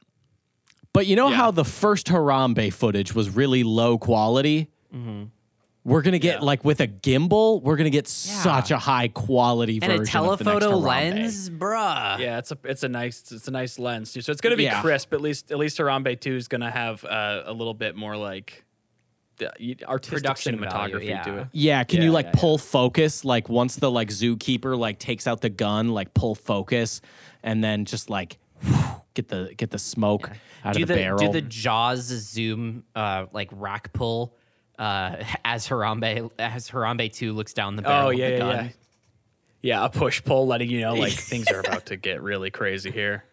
[0.95, 4.69] but you know how the first Harambe footage was really low quality?
[5.83, 6.45] We're going to get, Yeah.
[6.45, 10.17] like, with a gimbal, we're going to get such a high quality and version.
[10.17, 12.17] a of the next telephoto lens, bruh.
[12.17, 14.21] Yeah, it's a it's a nice it's a nice lens too.
[14.21, 14.81] So it's gonna be Yeah.
[14.81, 15.13] crisp.
[15.13, 18.63] At least at least Harambe two is gonna have uh, a little bit more like
[19.37, 19.51] the
[19.85, 21.21] artistic Production cinematography value, yeah.
[21.23, 21.47] to it.
[21.51, 22.39] Yeah, can Yeah, you like yeah, yeah.
[22.41, 26.99] pull focus like once the like zookeeper like takes out the gun, like pull focus
[27.43, 28.39] and then just like
[29.15, 30.29] get the get the smoke
[30.63, 31.17] out do of the, the barrel.
[31.17, 34.35] do the Jaws zoom uh like rack pull
[34.77, 38.39] uh as Harambe as Harambe 2 looks down the barrel Oh of yeah, the yeah,
[38.39, 38.65] gun.
[38.65, 38.71] yeah.
[39.61, 42.91] Yeah, a push pull letting you know like things are about to get really crazy
[42.91, 43.23] here.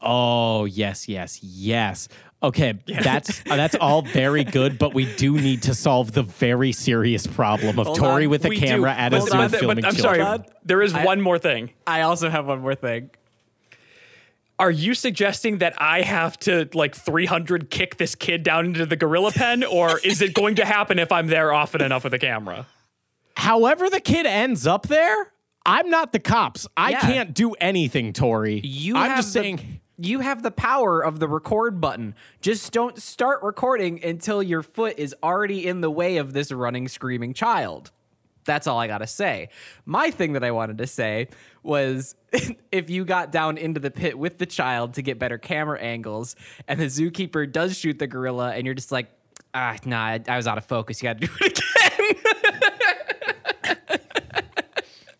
[0.00, 2.08] oh, yes, yes, yes.
[2.42, 2.72] Okay,
[3.04, 7.24] that's uh, that's all very good, but we do need to solve the very serious
[7.26, 8.66] problem of Hold Tori on, with a We do.
[8.66, 10.20] camera at a Hold zoo on, but filming I'm children.
[10.24, 10.38] sorry.
[10.64, 11.70] There is one more thing.
[11.86, 13.10] I also have one more thing.
[14.62, 18.94] Are you suggesting that I have to like 300 kick this kid down into the
[18.94, 22.18] gorilla pen, or is it going to happen if I'm there often enough with a
[22.20, 22.68] camera?
[23.36, 25.32] However, the kid ends up there.
[25.66, 26.68] I'm not the cops.
[26.76, 27.00] I Yeah.
[27.00, 28.60] can't do anything, Tori.
[28.60, 29.80] You I'm just the, saying.
[29.98, 32.14] you have the power of the record button.
[32.40, 36.86] Just don't start recording until your foot is already in the way of this running
[36.86, 37.90] screaming child.
[38.44, 39.48] That's all I got to say.
[39.86, 41.28] My thing that I wanted to say
[41.62, 42.16] was
[42.72, 46.34] if you got down into the pit with the child to get better camera angles
[46.66, 49.06] and the zookeeper does shoot the gorilla and you're just like,
[49.54, 51.02] ah, nah, I, I was out of focus.
[51.02, 52.16] You got to do it again.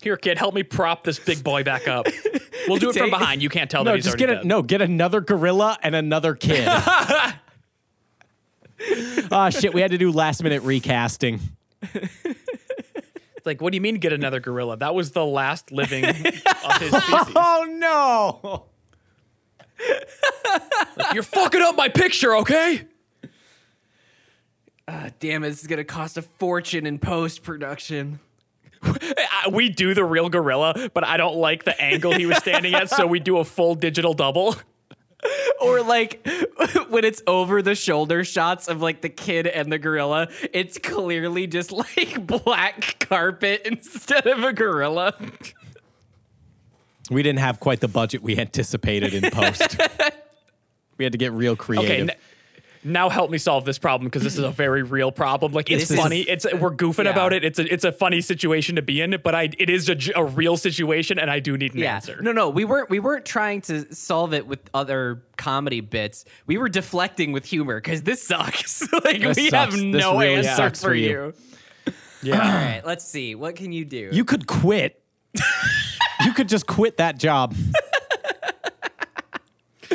[0.01, 2.07] Here, kid, help me prop this big boy back up.
[2.67, 3.41] We'll do it from behind.
[3.41, 4.45] You can't tell that No, he's just already get a dead.
[4.45, 6.65] no, get another gorilla and another kid.
[9.31, 11.39] Ah, shit, we had to do last minute recasting.
[13.43, 14.77] It's like, what do you mean get another gorilla?
[14.77, 17.33] That was the last living of his species.
[17.35, 18.65] Oh no.
[21.13, 22.87] You're fucking up my picture, okay?
[24.87, 28.21] Ah, damn it, this is going to cost a fortune in post production.
[28.81, 32.73] I- We do the real gorilla, but I don't like the angle he was standing
[32.73, 34.55] at, so we do a full digital double.
[35.61, 36.25] or like
[36.89, 41.47] when it's over the shoulder shots of like the kid and the gorilla, it's clearly
[41.47, 45.13] just like black carpet instead of a gorilla.
[47.09, 49.77] We didn't have quite the budget we anticipated in post.
[50.97, 51.89] we had to get real creative.
[51.89, 52.11] Okay, n-
[52.83, 55.51] now help me solve this problem because this is a very real problem.
[55.53, 57.11] Like it's This is- funny, it's we're goofing Yeah.
[57.11, 57.43] about it.
[57.43, 60.57] It's a it's a funny situation to be in, but I it is a real
[60.57, 61.95] situation, and I do need an Yeah.
[61.95, 62.19] answer.
[62.21, 66.25] No, no, we weren't we weren't trying to solve it with other comedy bits.
[66.47, 68.81] We were deflecting with humor because this sucks.
[69.03, 69.51] like This we sucks.
[69.51, 71.33] have This no really answer sucks for for you.
[71.87, 71.93] you.
[72.23, 72.33] Yeah.
[72.35, 73.35] All right, let's see.
[73.35, 74.09] What can you do?
[74.13, 75.01] you could quit.
[76.23, 77.53] you could just quit that job.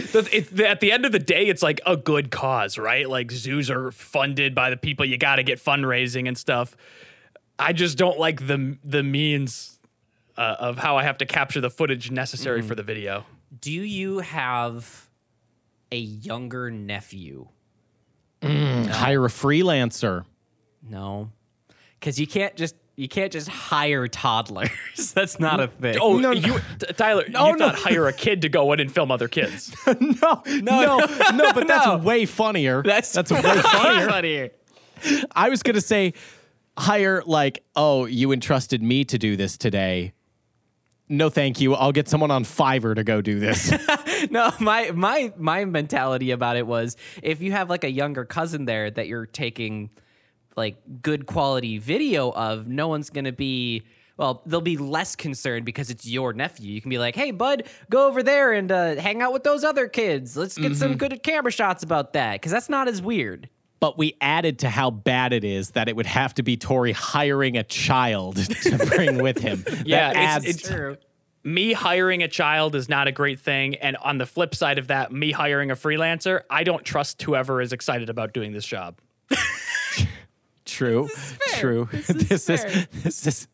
[0.01, 3.09] The- it's the, at the end of the day, it's like a good cause, right?
[3.09, 5.05] Like zoos are funded by the people.
[5.05, 6.77] You got to get fundraising and stuff.
[7.59, 9.79] I just don't like the the means
[10.37, 13.27] uh, of how I have to capture the footage necessary for the video.
[13.61, 15.09] do you have
[15.91, 17.49] a younger nephew?
[18.43, 20.25] Hire a freelancer.
[20.89, 21.31] No.
[21.99, 24.71] Because you can't just You can't just hire toddlers.
[25.15, 25.99] That's not a thing.
[26.01, 26.59] Oh, No, you,
[26.97, 27.69] Tyler, No, you no.
[27.69, 29.73] hire a kid to go in and film other kids.
[29.87, 31.99] no, no, no, but that's No.
[31.99, 32.83] way funnier.
[32.83, 34.09] that's that's way funnier.
[34.11, 34.51] funnier.
[35.31, 36.15] I was gonna say
[36.77, 40.13] hire like, oh, you entrusted me to do this today.
[41.09, 41.75] No, thank you.
[41.75, 43.73] I'll get someone on Fiverr to go do this.
[44.33, 48.65] No, my my my mentality about it was if you have like a younger cousin
[48.65, 49.91] there that you're taking
[50.59, 53.85] like good quality video of, no one's gonna be
[54.19, 56.73] well, they'll be less concerned because it's your nephew.
[56.73, 59.63] You can be like, "Hey, bud, go over there and uh, hang out with those
[59.65, 60.37] other kids.
[60.37, 63.49] Let's get some good camera shots about that." Because that's not as weird.
[63.81, 66.91] but we added to how bad it is that it would have to be Tori
[66.91, 68.35] hiring a child
[68.65, 69.65] to bring with him.
[69.87, 70.97] Yeah, that it's- it's- True.
[71.45, 73.77] me hiring a child is not a great thing.
[73.77, 77.61] And on the flip side of that, me hiring a freelancer, I don't trust whoever
[77.63, 78.99] is excited about doing this job.
[80.69, 81.09] True.
[81.55, 81.89] True.
[81.91, 82.87] This is, fair.
[82.93, 83.49] this is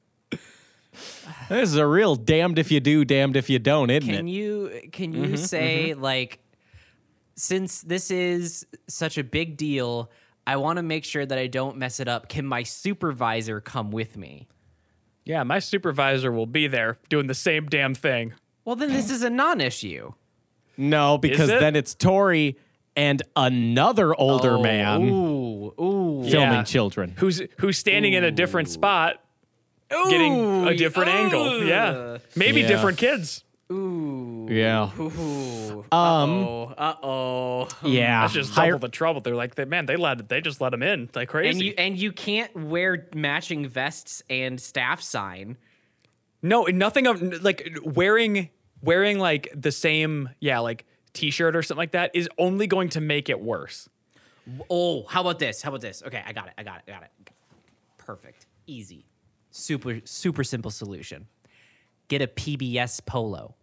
[1.49, 4.31] this is a real damned if you do, damned if you don't, isn't Can it?
[4.31, 6.03] you can you mm-hmm, say mm-hmm.
[6.03, 6.41] like
[7.37, 10.11] since this is such a big deal,
[10.47, 12.29] I want to make sure that I don't mess it up.
[12.29, 14.49] Can my supervisor come with me?
[15.25, 18.35] Yeah, my supervisor will be there doing the same damn thing.
[18.65, 20.12] Well, then this is a non-issue.
[20.77, 21.61] no, because it?
[21.61, 22.57] then it's Tori
[22.97, 26.62] and another older Oh, man Ooh, ooh, filming Yeah.
[26.64, 27.14] children.
[27.18, 29.20] Who's who's standing in a different spot,
[29.90, 31.64] getting a different angle.
[31.64, 32.68] Yeah, maybe Yeah.
[32.68, 33.42] different kids.
[33.72, 34.47] Ooh.
[34.51, 34.90] Yeah.
[35.01, 35.84] Ooh.
[35.90, 36.74] Um, Uh-oh.
[36.76, 37.68] Uh-oh.
[37.82, 38.20] Yeah.
[38.22, 39.20] That's just hire- double the trouble.
[39.22, 41.49] They're like, they, man, they let they just let him in like crazy.
[41.51, 45.57] And you and you can't wear matching vests and staff sign.
[46.42, 48.51] no, nothing of like wearing
[48.82, 50.84] wearing like the same yeah like
[51.15, 53.89] t-shirt or something like that is only going to make it worse.
[54.69, 55.62] Oh, how about this?
[55.62, 56.03] How about this?
[56.07, 56.55] Okay, I got it.
[56.59, 56.83] I got it.
[56.87, 57.11] I got it.
[57.97, 58.47] Perfect.
[58.67, 59.07] Easy.
[59.51, 61.27] Super super simple solution.
[62.09, 63.55] Get a PBS polo.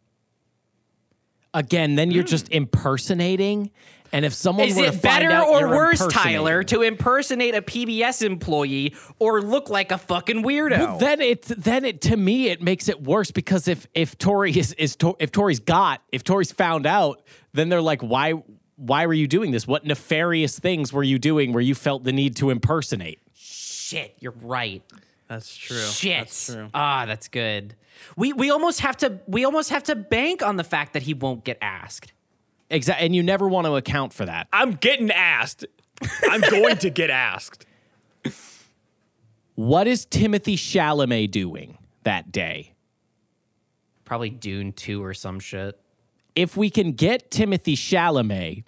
[1.53, 3.71] Again, then you're just impersonating.
[4.13, 8.25] And if someone Is were to it better or worse, Tyler, to impersonate a PBS
[8.25, 10.99] employee or look like a fucking weirdo?
[10.99, 14.73] Then it then it to me it makes it worse because if if Tori is
[14.73, 17.21] is if Tori's got if Tori's found out,
[17.53, 18.33] then they're like, why
[18.75, 19.67] why were you doing this?
[19.67, 23.19] What nefarious things were you doing where you felt the need to impersonate?
[23.33, 24.83] Shit, you're right.
[25.31, 25.77] That's true.
[25.77, 26.49] Shit.
[26.73, 27.77] Ah, that's good.
[28.17, 31.13] We we almost have to we almost have to bank on the fact that he
[31.13, 32.11] won't get asked.
[32.69, 34.49] Exactly, and you never want to account for that.
[34.51, 35.65] I'm getting asked.
[36.29, 37.65] I'm going to get asked.
[39.55, 42.73] What is Timothy Chalamet doing that day?
[44.03, 45.79] Probably Dune 2 or some shit.
[46.35, 48.65] if we can get Timothy Chalamet,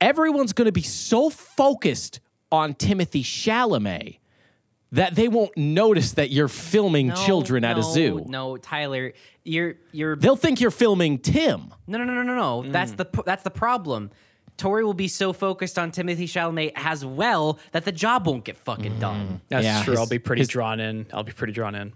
[0.00, 2.20] everyone's going to be so focused
[2.52, 4.17] on Timothy Chalamet
[4.92, 8.24] that they won't notice that you're filming children at a zoo.
[8.26, 9.12] No, Tyler,
[9.44, 11.72] you're you're They'll think you're filming Tim.
[11.86, 12.68] No, no, no, no, no, no.
[12.68, 12.72] Mm.
[12.72, 14.10] That's the that's the problem.
[14.56, 18.56] Tori will be so focused on Timothy Chalamet as well that the job won't get
[18.56, 19.00] fucking Mm.
[19.00, 19.40] done.
[19.48, 19.92] That's Yeah, true.
[19.92, 21.06] his- I'll be pretty his- drawn in.
[21.12, 21.92] I'll be pretty drawn in.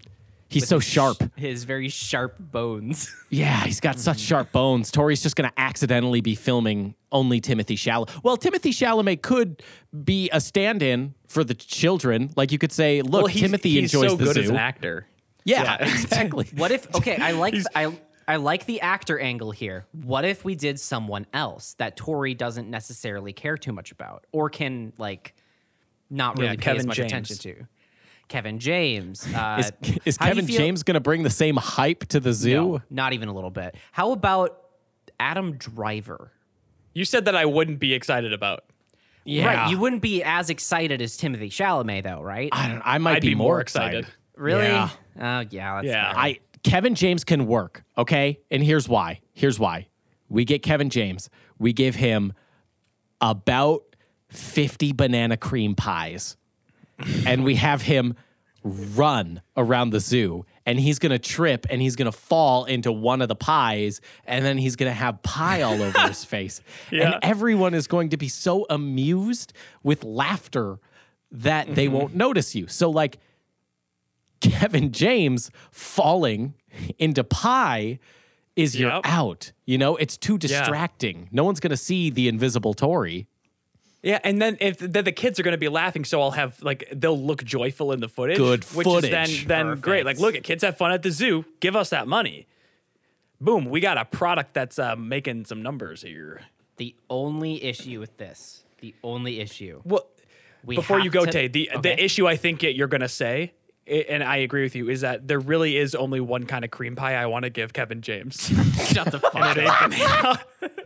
[0.53, 1.17] He's so sharp.
[1.37, 3.15] His very sharp bones.
[3.33, 4.29] Yeah, he's got such mm.
[4.29, 4.91] sharp bones.
[4.91, 8.23] Tori's just going to accidentally be filming only Timothy Chalamet.
[8.23, 9.63] Well, Timothy Chalamet could
[10.05, 12.31] be a stand-in for the children.
[12.37, 14.43] Like you could say, look, well, he's, Timothy he's enjoys so the good zoo.
[14.43, 15.07] as an actor.
[15.45, 15.77] Yeah, Yeah.
[15.81, 16.47] exactly.
[16.57, 16.95] what if?
[16.95, 17.97] Okay, I like I
[18.29, 19.87] I like the actor angle here.
[19.93, 24.51] What if we did someone else that Tori doesn't necessarily care too much about, or
[24.51, 25.35] can like
[26.11, 27.11] not really Yeah, pay as much James.
[27.11, 27.67] attention to?
[28.29, 29.27] Kevin James.
[29.35, 32.07] Uh, Is, is how do you Kevin feel- James going to bring the same hype
[32.09, 32.55] to the zoo?
[32.55, 33.75] No, not even a little bit.
[33.93, 34.59] How about
[35.21, 36.33] Adam Driver?
[36.95, 38.65] You said that I wouldn't be excited about.
[39.25, 39.71] Yeah, Right.
[39.71, 42.49] You wouldn't be as excited as Timothy Chalamet, though, right?
[42.53, 42.83] I don't.
[42.85, 44.01] I might I'd be, be more more excited.
[44.01, 44.17] excited.
[44.37, 44.65] really?
[44.67, 44.89] Yeah.
[45.21, 45.75] Oh, yeah.
[45.77, 46.13] That's Yeah.
[46.13, 46.21] fair.
[46.21, 47.85] I Kevin James can work.
[47.99, 49.21] Okay, and here's why.
[49.33, 49.89] Here's why.
[50.29, 51.29] We get Kevin James.
[51.59, 52.33] We give him
[53.21, 53.83] about
[54.29, 56.37] fifty banana cream pies,
[57.27, 58.15] and we have him
[58.65, 60.45] run around the zoo.
[60.65, 64.59] And he's gonna trip and he's gonna fall into one of the pies, and then
[64.59, 66.61] he's gonna have pie all over his face.
[66.91, 67.13] Yeah.
[67.13, 70.79] And everyone is going to be so amused with laughter
[71.33, 71.95] that they mm-hmm.
[71.95, 72.69] won't notice you.
[72.69, 73.19] So, like,
[74.41, 76.55] Kevin James falling
[76.99, 77.99] into pie
[78.55, 79.53] is you're out.
[79.65, 81.29] You know, it's too distracting.
[81.33, 83.27] No one's gonna see the invisible Tori.
[84.03, 86.61] Yeah, and then if then the kids are going to be laughing, so I'll have
[86.63, 88.37] like they'll look joyful in the footage.
[88.37, 89.47] Good which is footage.
[89.47, 90.05] then then great.
[90.05, 90.35] Like, Perfect.
[90.37, 91.45] look, kids have fun at the zoo.
[91.61, 92.47] Give us that money.
[93.41, 96.43] Boom, we got a product that's uh, making some numbers here.
[96.79, 99.81] the only issue with this, the only issue.
[99.85, 100.07] Well,
[100.65, 101.81] We before you go, to- Tay, the Okay.
[101.81, 103.53] the issue I think you're going to say
[103.85, 106.95] and I agree with you, is that there really is only one kind of cream
[106.95, 108.37] pie I want to give Kevin James.
[108.93, 110.41] Shut the fuck up.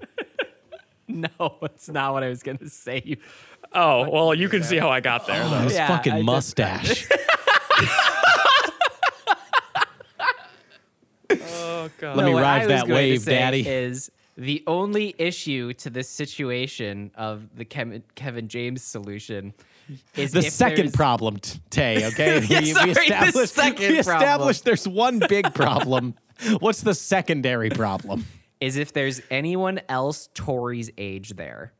[1.25, 1.53] ain't banana.
[1.61, 3.03] No, it's not what I was gonna say.
[3.05, 3.17] You
[3.73, 5.43] oh, well, you can see how I got there.
[5.49, 5.59] though.
[5.61, 7.09] His Yeah, I fucking just- mustache.
[11.31, 12.17] Oh god.
[12.17, 13.69] Let me what ride I was that going to wave, say Daddy.
[13.69, 19.53] Is the only issue to this situation of the Kevin, Kevin James solution
[20.15, 22.07] is the if second there's- problem, t- Tay.
[22.13, 23.55] Okay, Yeah, sorry, the established.
[23.55, 24.23] second we problem.
[24.23, 26.15] established there's one big problem.
[26.61, 28.27] What's the secondary problem?
[28.61, 31.73] Is if there's anyone else Tori's age there.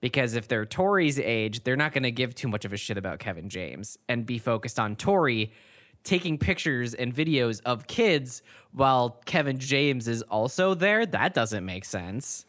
[0.00, 2.96] Because if they're Tori's age, they're not going to give too much of a shit
[2.96, 5.52] about Kevin James and be focused on Tori
[6.02, 11.04] taking pictures and videos of kids while Kevin James is also there.
[11.04, 12.46] That doesn't make sense.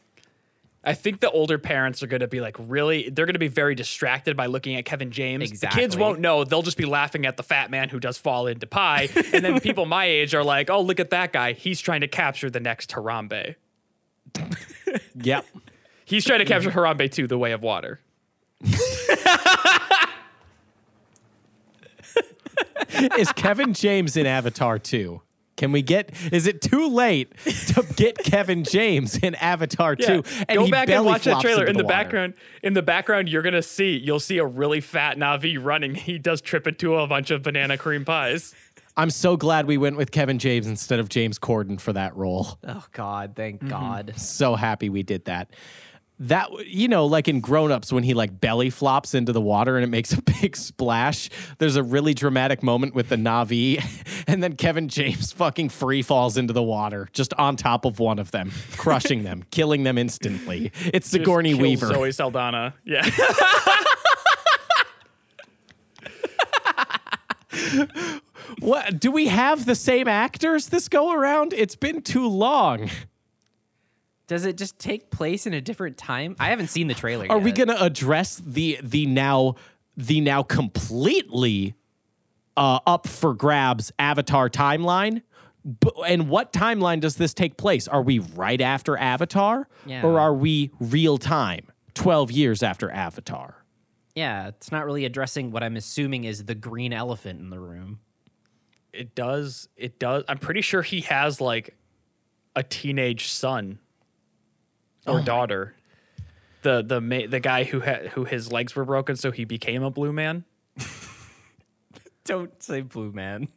[0.84, 3.48] I think the older parents are going to be like really, they're going to be
[3.48, 5.60] very distracted by looking at Kevin James.
[5.60, 6.44] The kids won't know.
[6.44, 9.08] They'll just be laughing at the fat man who does fall into pie.
[9.32, 11.54] and then people my age are like, oh, look at that guy.
[11.54, 13.56] He's trying to capture the next Harambe.
[15.16, 15.46] Yep.
[16.06, 18.00] He's trying to capture Harambe too, the way of water.
[23.18, 25.22] Is Kevin James in Avatar 2?
[25.58, 26.12] Can we get?
[26.32, 30.24] Is it too late to get Kevin James in Avatar 2?
[30.48, 31.66] And Go back and watch that trailer.
[31.66, 31.94] In the, water?
[31.94, 32.34] background,
[32.64, 35.96] in the background, you're gonna see you'll see a really fat Na'vi running.
[35.96, 38.56] He does trip into a bunch of banana cream pies.
[38.98, 42.60] I'm so glad we went with Kevin James instead of James Corden for that role.
[42.68, 43.34] Oh, God.
[43.36, 43.70] Thank mm-hmm.
[43.70, 44.14] God.
[44.18, 45.50] So happy we did that.
[46.22, 49.76] That you know, like in Grown Ups, when he like belly flops into the water
[49.76, 51.30] and it makes a big splash.
[51.58, 53.84] There's a really dramatic moment with the Na'vi,
[54.28, 58.20] and then Kevin James fucking free falls into the water, just on top of one
[58.20, 60.72] of them, crushing them, killing them instantly.
[60.94, 61.88] It's Sigourney Weaver.
[61.88, 62.76] Zoe Saldana.
[62.86, 63.10] Yeah.
[68.60, 71.54] What do we have the same actors this go around?
[71.54, 72.90] It's been too long.
[74.32, 76.38] Does it just take place in a different time?
[76.40, 77.44] I haven't seen the trailer Are yet.
[77.44, 79.56] we going to address the the now
[79.98, 81.76] the now completely
[82.56, 85.22] uh, up for grabs Avatar timeline?
[85.82, 87.90] B- and what timeline does this take place?
[87.90, 90.02] Are we right after Avatar, Yeah.
[90.06, 93.66] or are we real time, twelve years after Avatar?
[94.16, 98.00] Yeah, it's not really addressing what I'm assuming is the green elephant in the room.
[98.94, 99.68] it does.
[99.76, 100.24] It does.
[100.30, 101.76] I'm pretty sure he has like
[102.56, 103.80] a teenage son
[105.08, 105.76] or Oh daughter.
[106.64, 109.82] The the ma- the guy who had who his legs were broken, so he became
[109.84, 110.44] a blue man.
[112.26, 113.48] Don't say Blue Man.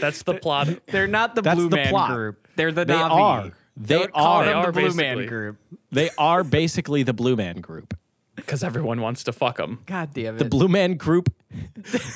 [0.00, 0.68] That's the plot.
[0.86, 2.10] They're not the That's Blue the Man plot.
[2.10, 2.48] group.
[2.56, 3.10] They're the They Na'vi.
[3.10, 3.52] are.
[3.76, 4.44] They Don't call are.
[4.44, 5.26] them They the are, Blue Man basically.
[5.26, 5.56] group.
[5.92, 7.96] They are basically the Blue Man Group.
[8.44, 9.80] Because everyone wants to fuck them.
[9.86, 10.38] God damn it.
[10.38, 11.32] The Blue Man Group.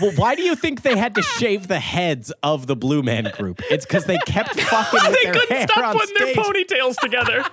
[0.00, 3.30] well, why do you think they had to shave the heads of the Blue Man
[3.36, 3.62] Group?
[3.70, 6.34] It's because they kept fucking with They their couldn't hair stop on putting stage.
[6.34, 7.44] their ponytails together.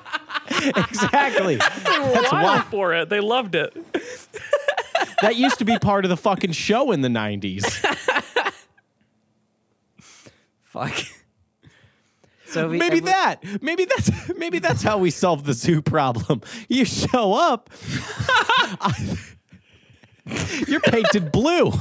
[0.90, 1.56] exactly.
[1.56, 2.62] They were That's wild why.
[2.70, 3.10] for it.
[3.10, 3.76] They loved it.
[5.22, 7.64] That used to be part of the fucking show in the 90s.
[10.64, 10.94] Fuck.
[12.54, 13.44] So we, Maybe every- that.
[13.64, 16.42] Maybe that's maybe that's how we solve the zoo problem.
[16.70, 17.70] You show up.
[20.68, 21.72] you're painted blue.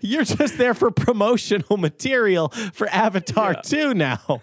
[0.00, 3.60] You're just there for promotional material for Avatar Yeah.
[3.60, 4.42] 2 now.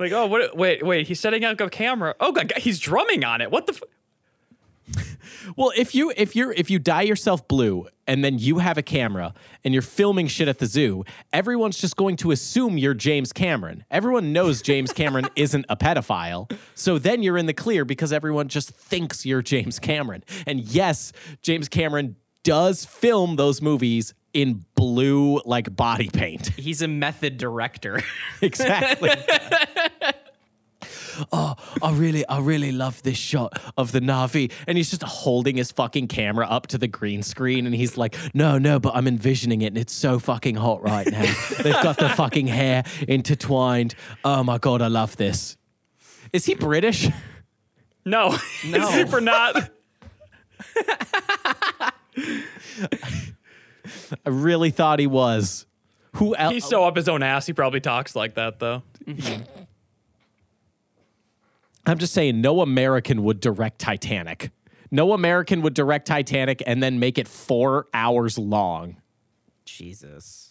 [0.00, 0.56] Like, oh, what?
[0.56, 1.06] Wait, wait.
[1.08, 2.14] He's setting up a camera.
[2.20, 3.50] Oh, God, he's drumming on it.
[3.50, 3.74] What the?
[3.74, 3.82] F-
[5.56, 8.82] Well, if you if you're if you dye yourself blue and then you have a
[8.82, 13.32] camera and you're filming shit at the zoo, everyone's just going to assume you're James
[13.32, 13.84] Cameron.
[13.90, 16.50] Everyone knows James Cameron isn't a pedophile.
[16.74, 20.24] So then you're in the clear because everyone just thinks you're James Cameron.
[20.46, 21.12] And yes,
[21.42, 26.48] James Cameron does film those movies in blue like body paint.
[26.56, 28.00] He's a method director.
[28.42, 29.10] exactly.
[31.32, 34.50] oh, I really, I really love this shot of the Na'vi.
[34.66, 37.66] And he's just holding his fucking camera up to the green screen.
[37.66, 39.66] And he's like, no, no, but I'm envisioning it.
[39.68, 41.22] And it's so fucking hot right now.
[41.62, 43.94] They've got the fucking hair intertwined.
[44.24, 45.56] Oh my God, I love this.
[46.32, 47.08] Is he British?
[48.04, 48.30] no,
[48.66, 48.80] No.
[48.80, 49.70] he's super not.
[54.24, 55.66] I really thought he was.
[56.16, 56.52] Who else?
[56.52, 57.46] He's so up his own ass.
[57.46, 58.82] He probably talks like that though.
[61.86, 64.50] I'm just saying, no American would direct Titanic.
[64.90, 68.96] No American would direct Titanic and then make it four hours long.
[69.64, 70.50] Jesus.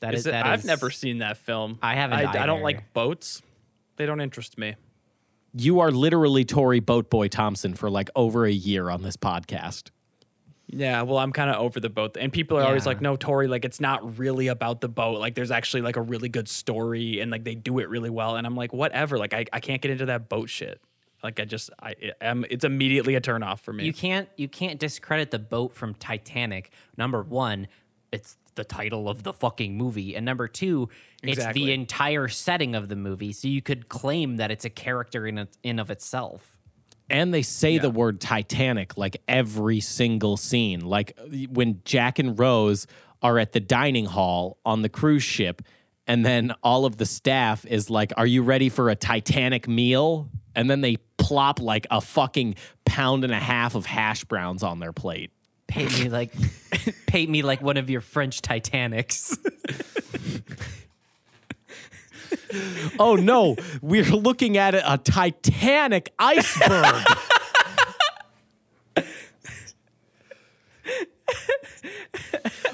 [0.00, 1.78] That Is is, it, that I've is- never seen that film.
[1.82, 3.42] I haven't I, I don't like boats.
[3.96, 4.76] They don't interest me.
[5.56, 9.90] You are literally Tori Boatboy Thompson for like over a year on this podcast.
[10.66, 13.48] Yeah, well, I'm kind of over the boat, and people are always like, "No, Tori,
[13.48, 15.18] like it's not really about the boat.
[15.20, 18.36] Like there's actually like a really good story, and like they do it really well."
[18.36, 19.18] And I'm like, whatever.
[19.18, 20.80] Like I, I can't get into that boat shit.
[21.22, 22.44] Like I just, I am.
[22.50, 23.84] It's immediately a turnoff for me.
[23.84, 26.70] You can't you can't discredit the boat from Titanic.
[26.96, 27.68] Number one,
[28.10, 30.88] it's the title of the fucking movie, and number two,
[31.22, 31.66] it's Exactly.
[31.66, 33.32] the entire setting of the movie.
[33.32, 36.53] So you could claim that it's a character in a, in of itself.
[37.10, 40.80] And they say the word Titanic like every single scene.
[40.80, 41.18] Like
[41.50, 42.86] when Jack and Rose
[43.22, 45.62] are at the dining hall on the cruise ship,
[46.06, 50.28] and then all of the staff is like, Are you ready for a Titanic meal?
[50.54, 54.78] And then they plop like a fucking pound and a half of hash browns on
[54.78, 55.30] their plate.
[55.66, 56.32] Paint me like
[57.06, 59.36] paint me like one of your French Titanics.
[62.98, 67.04] Oh no, we're looking at a Titanic iceberg.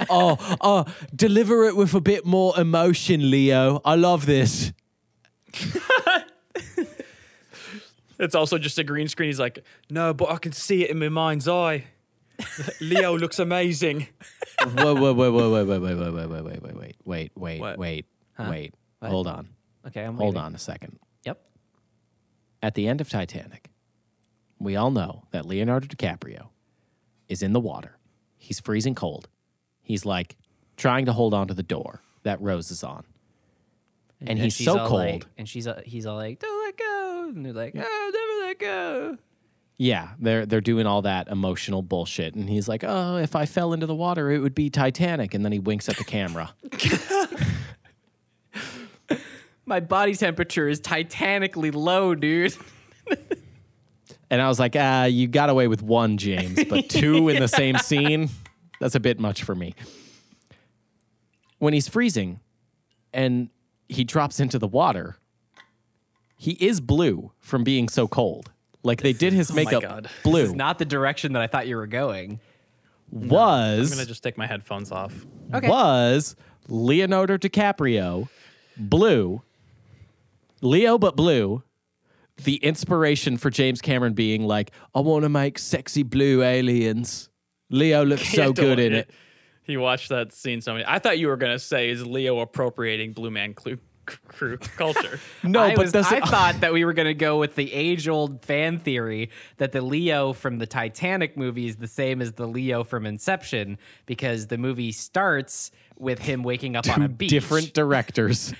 [0.08, 3.80] oh, oh, deliver it with a bit more emotion, Leo.
[3.84, 4.72] I love this.
[8.18, 9.28] It's also just a green screen.
[9.30, 11.84] He's like, no, but I can see it in my mind's eye.
[12.80, 14.08] Leo looks amazing.
[14.62, 17.78] Whoa, whoa, whoa, whoa, whoa, whoa, whoa, whoa, whoa, whoa, wait, wait, wait, wait, What?
[17.78, 18.06] wait,
[18.38, 18.74] wait.
[19.02, 19.48] Hold on.
[19.86, 20.46] Okay, I'm Hold waiting.
[20.46, 20.98] on a second.
[21.24, 21.40] Yep.
[22.62, 23.70] At the end of Titanic,
[24.58, 26.48] we all know that Leonardo DiCaprio
[27.28, 27.96] is in the water.
[28.38, 29.28] He's freezing cold.
[29.82, 30.36] He's like
[30.76, 33.04] trying to hold on to the door that Rose is on.
[34.22, 34.90] And, he's so cold.
[34.92, 38.46] like- and she's uh, he's all like, "Don't let go," and they're like, "Oh, never
[38.48, 39.16] let go."
[39.78, 43.72] Yeah, they're they're doing all that emotional bullshit, and he's like, "Oh, if I fell
[43.72, 46.52] into the water, it would be Titanic." And then he winks at the camera.
[49.70, 52.56] My body temperature is titanically low, dude.
[54.28, 57.48] And I was like, "Ah, you got away with one, James, but two in the
[57.48, 59.74] same scene—that's a bit much for me."
[61.58, 62.40] When he's freezing,
[63.12, 63.48] and
[63.88, 65.16] he drops into the water,
[66.36, 68.50] he is blue from being so cold.
[68.82, 70.10] Like they did his my makeup God.
[70.22, 70.42] blue.
[70.42, 72.40] This is not the direction that I thought you were going.
[73.10, 75.26] was I'm gonna just take my headphones off.
[75.52, 75.68] Okay.
[75.68, 76.36] was
[76.68, 78.28] Leonardo DiCaprio,
[78.76, 79.42] blue,
[80.60, 81.62] Leo but blue,
[82.44, 87.28] the inspiration for James Cameron being like, I want to make sexy blue aliens.
[87.70, 89.10] Leo looks so good in it.
[89.62, 90.84] He watched that scene so many.
[90.86, 95.20] I thought you were gonna say is Leo appropriating Blue Man Clu- crew culture.
[95.42, 97.72] No, I, but was, does I thought that we were going to go with the
[97.72, 102.46] age-old fan theory that the Leo from the Titanic movie is the same as the
[102.46, 107.30] Leo from Inception because the movie starts with him waking up on a beach.
[107.30, 108.52] different directors.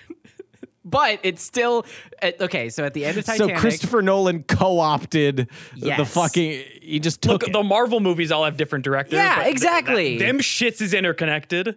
[0.91, 1.87] But it's still
[2.23, 2.69] uh, okay.
[2.69, 6.63] So at the end of Titanic, so Christopher Nolan co-opted the fucking.
[6.83, 7.53] He just took Look, it.
[7.53, 9.15] the Marvel movies all have different directors.
[9.15, 10.19] Yeah, but th- exactly.
[10.19, 11.77] that- them shits is interconnected.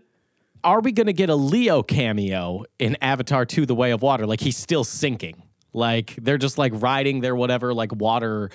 [0.64, 4.26] are we going to get a Leo cameo in Avatar 2 The Way of Water?
[4.26, 5.44] Like he's still sinking.
[5.74, 8.50] Like they're just like riding their whatever like water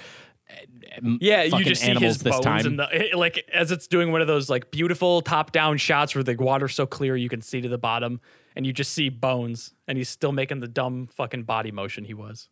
[1.02, 2.66] Yeah, you just see his this bones time.
[2.66, 6.34] and the like as it's doing one of those like beautiful top-down shots where the
[6.36, 8.20] water's so clear you can see to the bottom,
[8.58, 12.12] and you just see bones, and he's still making the dumb fucking body motion he
[12.12, 12.48] was.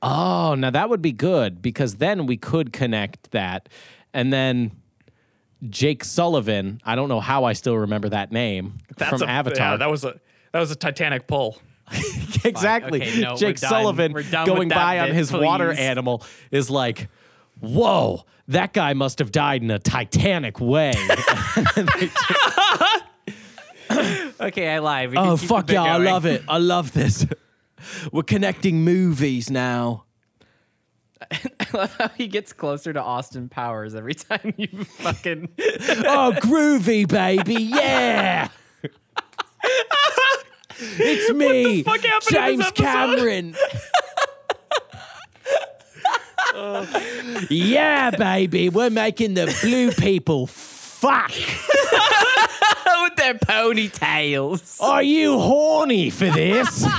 [0.00, 3.68] Oh, now that would be good because then we could connect that.
[4.12, 4.70] And then
[5.68, 9.72] Jake Sullivan, I don't know how I still remember that name That's from a, Avatar.
[9.72, 10.20] Yeah, that was a
[10.52, 11.58] that was a Titanic pull.
[12.44, 13.02] exactly.
[13.02, 13.70] Okay, no, Jake done.
[13.70, 16.22] Sullivan going with that by on bit, his water animal
[16.52, 17.08] is like,
[17.58, 20.94] whoa, that guy must have died in a Titanic way.
[24.44, 25.10] okay, I lied.
[25.10, 26.42] We oh, can keep the fuck yeah, I love it.
[26.48, 27.26] I love this.
[28.12, 30.04] We're connecting movies now.
[31.30, 35.48] I love how he gets closer to Austin Powers every time you fucking.
[35.58, 37.54] Oh, groovy, baby.
[37.54, 38.48] Yeah.
[40.78, 42.70] it's me, fuck happened in James?
[42.72, 43.56] Cameron.
[47.50, 48.68] yeah, baby.
[48.68, 51.32] We're making the blue people fuck.
[53.02, 54.80] with their ponytails.
[54.82, 56.84] Are you horny for this?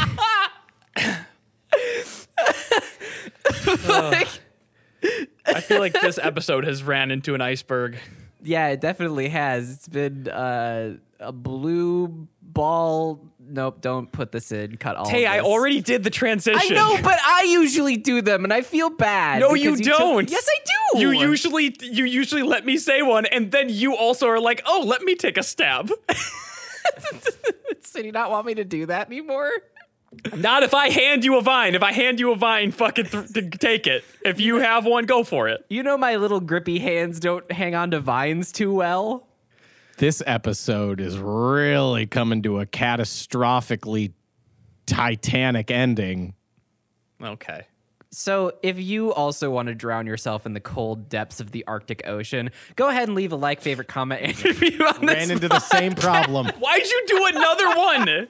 [5.47, 7.97] I feel like this episode has ran into an iceberg.
[8.43, 9.71] Yeah, it definitely has.
[9.71, 13.21] It's been uh, a blue ball.
[13.47, 14.77] Nope, don't put this in.
[14.77, 15.07] Cut all.
[15.07, 15.45] Hey, of I this.
[15.45, 16.59] already did the transition.
[16.63, 19.39] I know, but I usually do them, and I feel bad.
[19.41, 20.29] No, you because took- don't.
[20.31, 20.71] yes, I do.
[20.93, 24.83] You usually you usually let me say one, and then you also are like, "Oh,
[24.85, 25.91] let me take a stab."
[27.95, 29.49] So do you not want me to do that anymore?
[30.35, 31.75] Not if I hand you a vine.
[31.75, 34.03] If I hand you a vine, fucking th- t- take it.
[34.25, 35.65] If you have one, go for it.
[35.69, 39.27] You know my little grippy hands don't hang on to vines too well.
[39.97, 44.11] This episode is really coming to a catastrophically
[44.85, 46.33] titanic ending.
[47.21, 47.65] Okay.
[48.17, 52.07] So, if you also want to drown yourself in the cold depths of the Arctic
[52.07, 55.15] Ocean, go ahead and leave a like, favorite, comment, and review on this.
[55.15, 56.47] Ran into the same problem.
[56.59, 58.27] Why'd you do another one?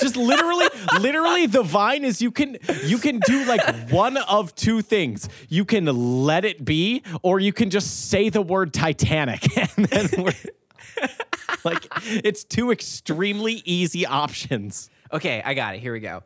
[0.00, 0.66] Just literally,
[0.98, 5.28] literally, the vine is you can you can do like one of two things.
[5.50, 5.84] You can
[6.24, 10.32] let it be, or you can just say the word Titanic, and then we're
[11.64, 14.88] like, it's two extremely easy options.
[15.12, 15.80] Okay, I got it.
[15.80, 16.22] Here we go.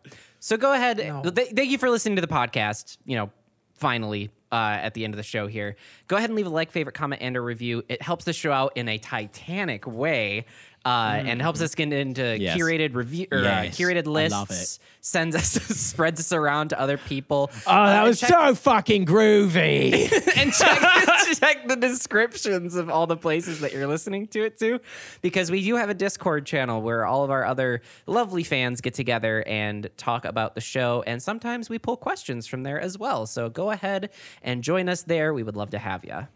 [0.47, 0.99] So go ahead.
[0.99, 2.99] Th- thank you for listening to the podcast.
[3.05, 3.30] You know,
[3.74, 5.74] finally, uh, at the end of the show here,
[6.07, 7.82] go ahead and leave a like, favorite, comment, and a review.
[7.88, 10.47] It helps the show out in a titanic way.
[10.87, 12.57] Uh, and helps us get into Yes.
[12.57, 14.78] curated review or Yes, uh, curated lists.
[15.01, 15.51] Sends us,
[15.91, 17.51] spreads us around to other people.
[17.66, 19.93] Oh, that Uh, was check- so fucking groovy.
[20.37, 20.78] and check,
[21.41, 24.78] check the descriptions of all the places that you're listening to it to
[25.22, 28.95] because we do have a discord channel where all of our other lovely fans get
[28.95, 33.26] together and talk about the show and sometimes we pull questions from there as well
[33.26, 34.11] so go ahead
[34.43, 36.26] and join us there we would love to have you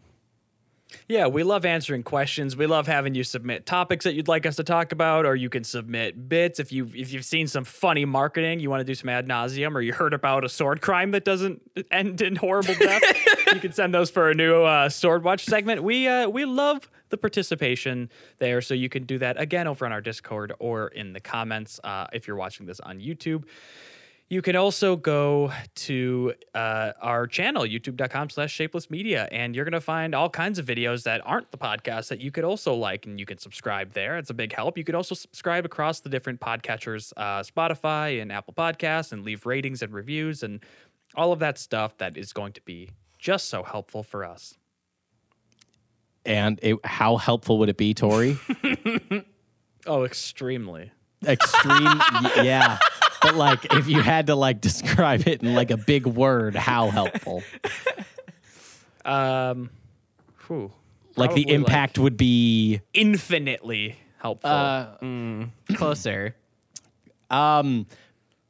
[1.07, 2.55] Yeah, we love answering questions.
[2.55, 5.49] We love having you submit topics that you'd like us to talk about, or you
[5.49, 8.95] can submit bits if you if you've seen some funny marketing, you want to do
[8.95, 11.61] some ad nauseum, or you heard about a sword crime that doesn't
[11.91, 13.03] end in horrible death.
[13.53, 15.83] you can send those for a new uh, sword watch segment.
[15.83, 19.91] We uh, we love the participation there, so you can do that again over on
[19.91, 23.43] our Discord or in the comments uh, if you're watching this on YouTube.
[24.31, 29.73] You can also go to uh, our channel, youtube.com slash shapeless media, and you're going
[29.73, 33.05] to find all kinds of videos that aren't the podcast that you could also like,
[33.05, 34.17] and you can subscribe there.
[34.17, 34.77] It's a big help.
[34.77, 39.45] You could also subscribe across the different podcatchers, uh, Spotify and Apple Podcasts, and leave
[39.45, 40.61] ratings and reviews and
[41.13, 44.53] all of that stuff that is going to be just so helpful for us.
[46.25, 48.39] and it, how helpful would it be, Tori?
[49.85, 50.91] Oh, extremely.
[51.25, 51.83] Extreme,
[52.43, 52.77] yeah.
[53.21, 56.89] But like, if you had to like describe it in like a big word, how
[56.89, 57.43] helpful?
[59.05, 59.69] Um,
[60.47, 60.71] whew.
[61.15, 64.97] Like Probably, the impact would be infinitely helpful.
[65.75, 66.35] closer
[67.29, 67.85] um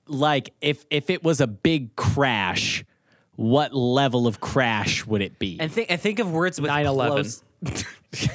[0.08, 2.84] like if if it was a big crash,
[3.36, 5.58] what level of crash would it be?
[5.60, 7.08] and think and think of words with 9/11.
[7.08, 7.44] close-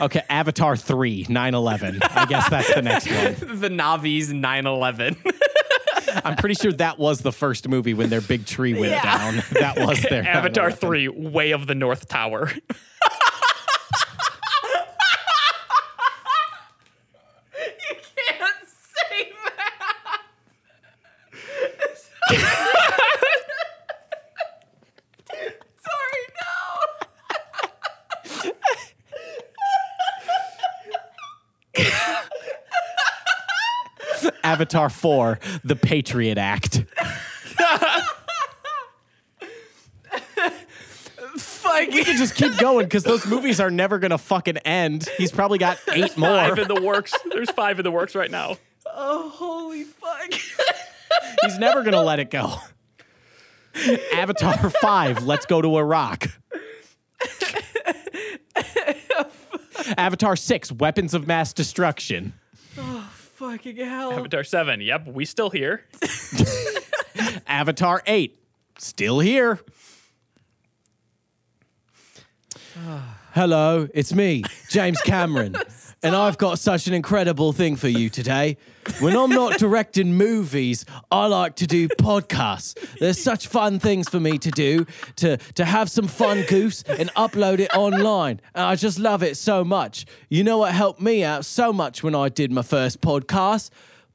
[0.00, 1.98] Okay, Avatar 3, 9/11.
[2.16, 3.58] I guess that's the next one.
[3.60, 5.16] the Na'vi's 9-11
[6.24, 9.02] I'm pretty sure that was the first movie when their big tree went Yeah.
[9.02, 9.42] down.
[9.52, 12.50] That was their Avatar 3, Way of the North Tower.
[34.62, 36.84] Avatar 4, The Patriot Act.
[41.36, 45.08] fuck We can just keep going because those movies are never gonna fucking end.
[45.18, 46.28] He's probably got eight more.
[46.28, 47.12] Five in the works.
[47.32, 48.56] There's five in the works right now.
[48.86, 50.32] oh holy fuck
[51.42, 52.54] He's never gonna let it go.
[54.14, 56.28] Avatar 5, Let's Go to Iraq.
[59.98, 62.34] Avatar 6, Weapons of Mass Destruction.
[63.62, 64.80] Fucking hell Avatar 7.
[64.80, 65.84] Yep, we still here.
[67.46, 68.38] Avatar 8,
[68.78, 69.60] still here.
[73.34, 75.56] Hello, it's me, James Cameron.
[76.04, 78.56] And I've got such an incredible thing for you today.
[78.98, 82.74] When I'm not directing movies, I like to do podcasts.
[82.98, 84.84] There's such fun things for me to do,
[85.16, 88.40] to, to have some fun goofs and upload it online.
[88.52, 90.06] And I just love it so much.
[90.28, 93.70] You know what helped me out so much when I did my first podcast?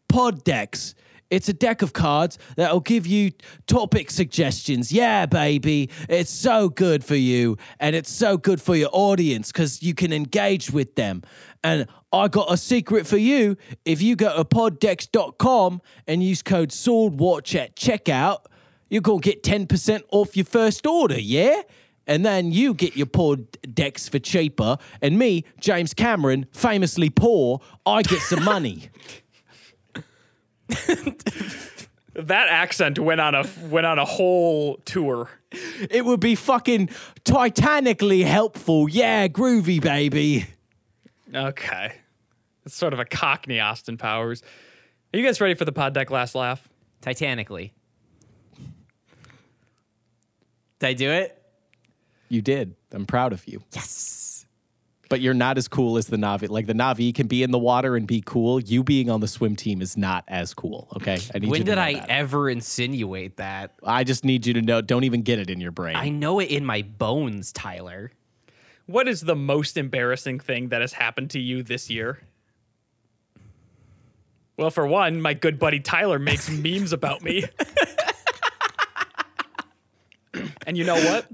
[0.10, 0.94] Pod decks.
[1.30, 3.32] It's a deck of cards that'll give you
[3.68, 4.92] topic suggestions.
[4.92, 5.90] Yeah, baby.
[6.08, 10.14] It's so good for you and it's so good for your audience because you can
[10.14, 11.24] engage with them.
[11.64, 13.58] And I got a secret for you.
[13.84, 18.46] If you go to poddex.com and use code SWORDWATCH at checkout,
[18.90, 21.62] you're going to get 10% off your first order, yeah?
[22.08, 24.78] And then you get your pod decks for cheaper.
[25.02, 28.90] And me, James Cameron, famously poor, I get some money.
[32.18, 35.30] That accent went on a went on a whole tour.
[35.52, 36.90] It would be fucking
[37.24, 38.90] titanically helpful.
[38.90, 40.48] Yeah, groovy, baby.
[41.34, 41.94] Okay.
[42.66, 44.42] It's sort of a cockney Austin Powers.
[45.14, 46.68] Are you guys ready for the pod deck last laugh?
[47.02, 47.72] Titanically.
[50.80, 51.40] Did I do it?
[52.30, 52.76] You did.
[52.92, 53.62] I'm proud of you.
[53.74, 54.47] Yes.
[55.10, 56.50] But you're not as cool as the Na'vi.
[56.50, 58.60] Like the Na'vi can be in the water and be cool.
[58.60, 60.90] You being on the swim team is not as cool.
[60.98, 61.18] Okay.
[61.34, 62.10] I need When you to did know I that.
[62.10, 63.74] ever insinuate that?
[63.84, 64.82] I just need you to know.
[64.82, 65.96] Don't even get it in your brain.
[65.96, 68.12] I know it in my bones, Tyler.
[68.86, 72.20] What is the most embarrassing thing that has happened to you this year?
[74.58, 77.44] Well, for one, my good buddy Tyler makes memes about me.
[80.66, 81.28] and you know what?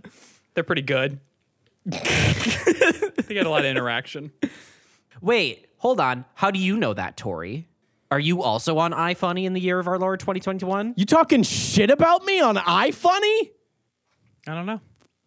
[0.53, 1.19] They're pretty good.
[1.85, 4.31] they get a lot of interaction.
[5.21, 6.25] Wait, hold on.
[6.33, 7.67] How do you know that, Tori?
[8.11, 10.93] Are you also on iFunny in the year of our Lord 2021?
[10.97, 13.49] you talking shit about me on iFunny?
[14.47, 14.81] I don't know.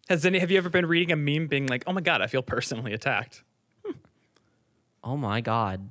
[0.09, 2.27] Has any have you ever been reading a meme being like, "Oh my god, I
[2.27, 3.43] feel personally attacked"?
[3.85, 3.91] Hmm.
[5.03, 5.89] Oh my god.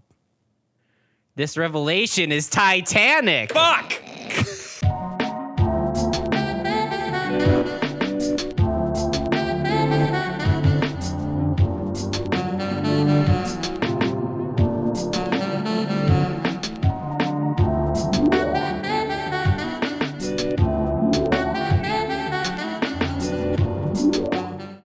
[1.34, 3.52] This revelation is Titanic.
[3.52, 4.00] Fuck!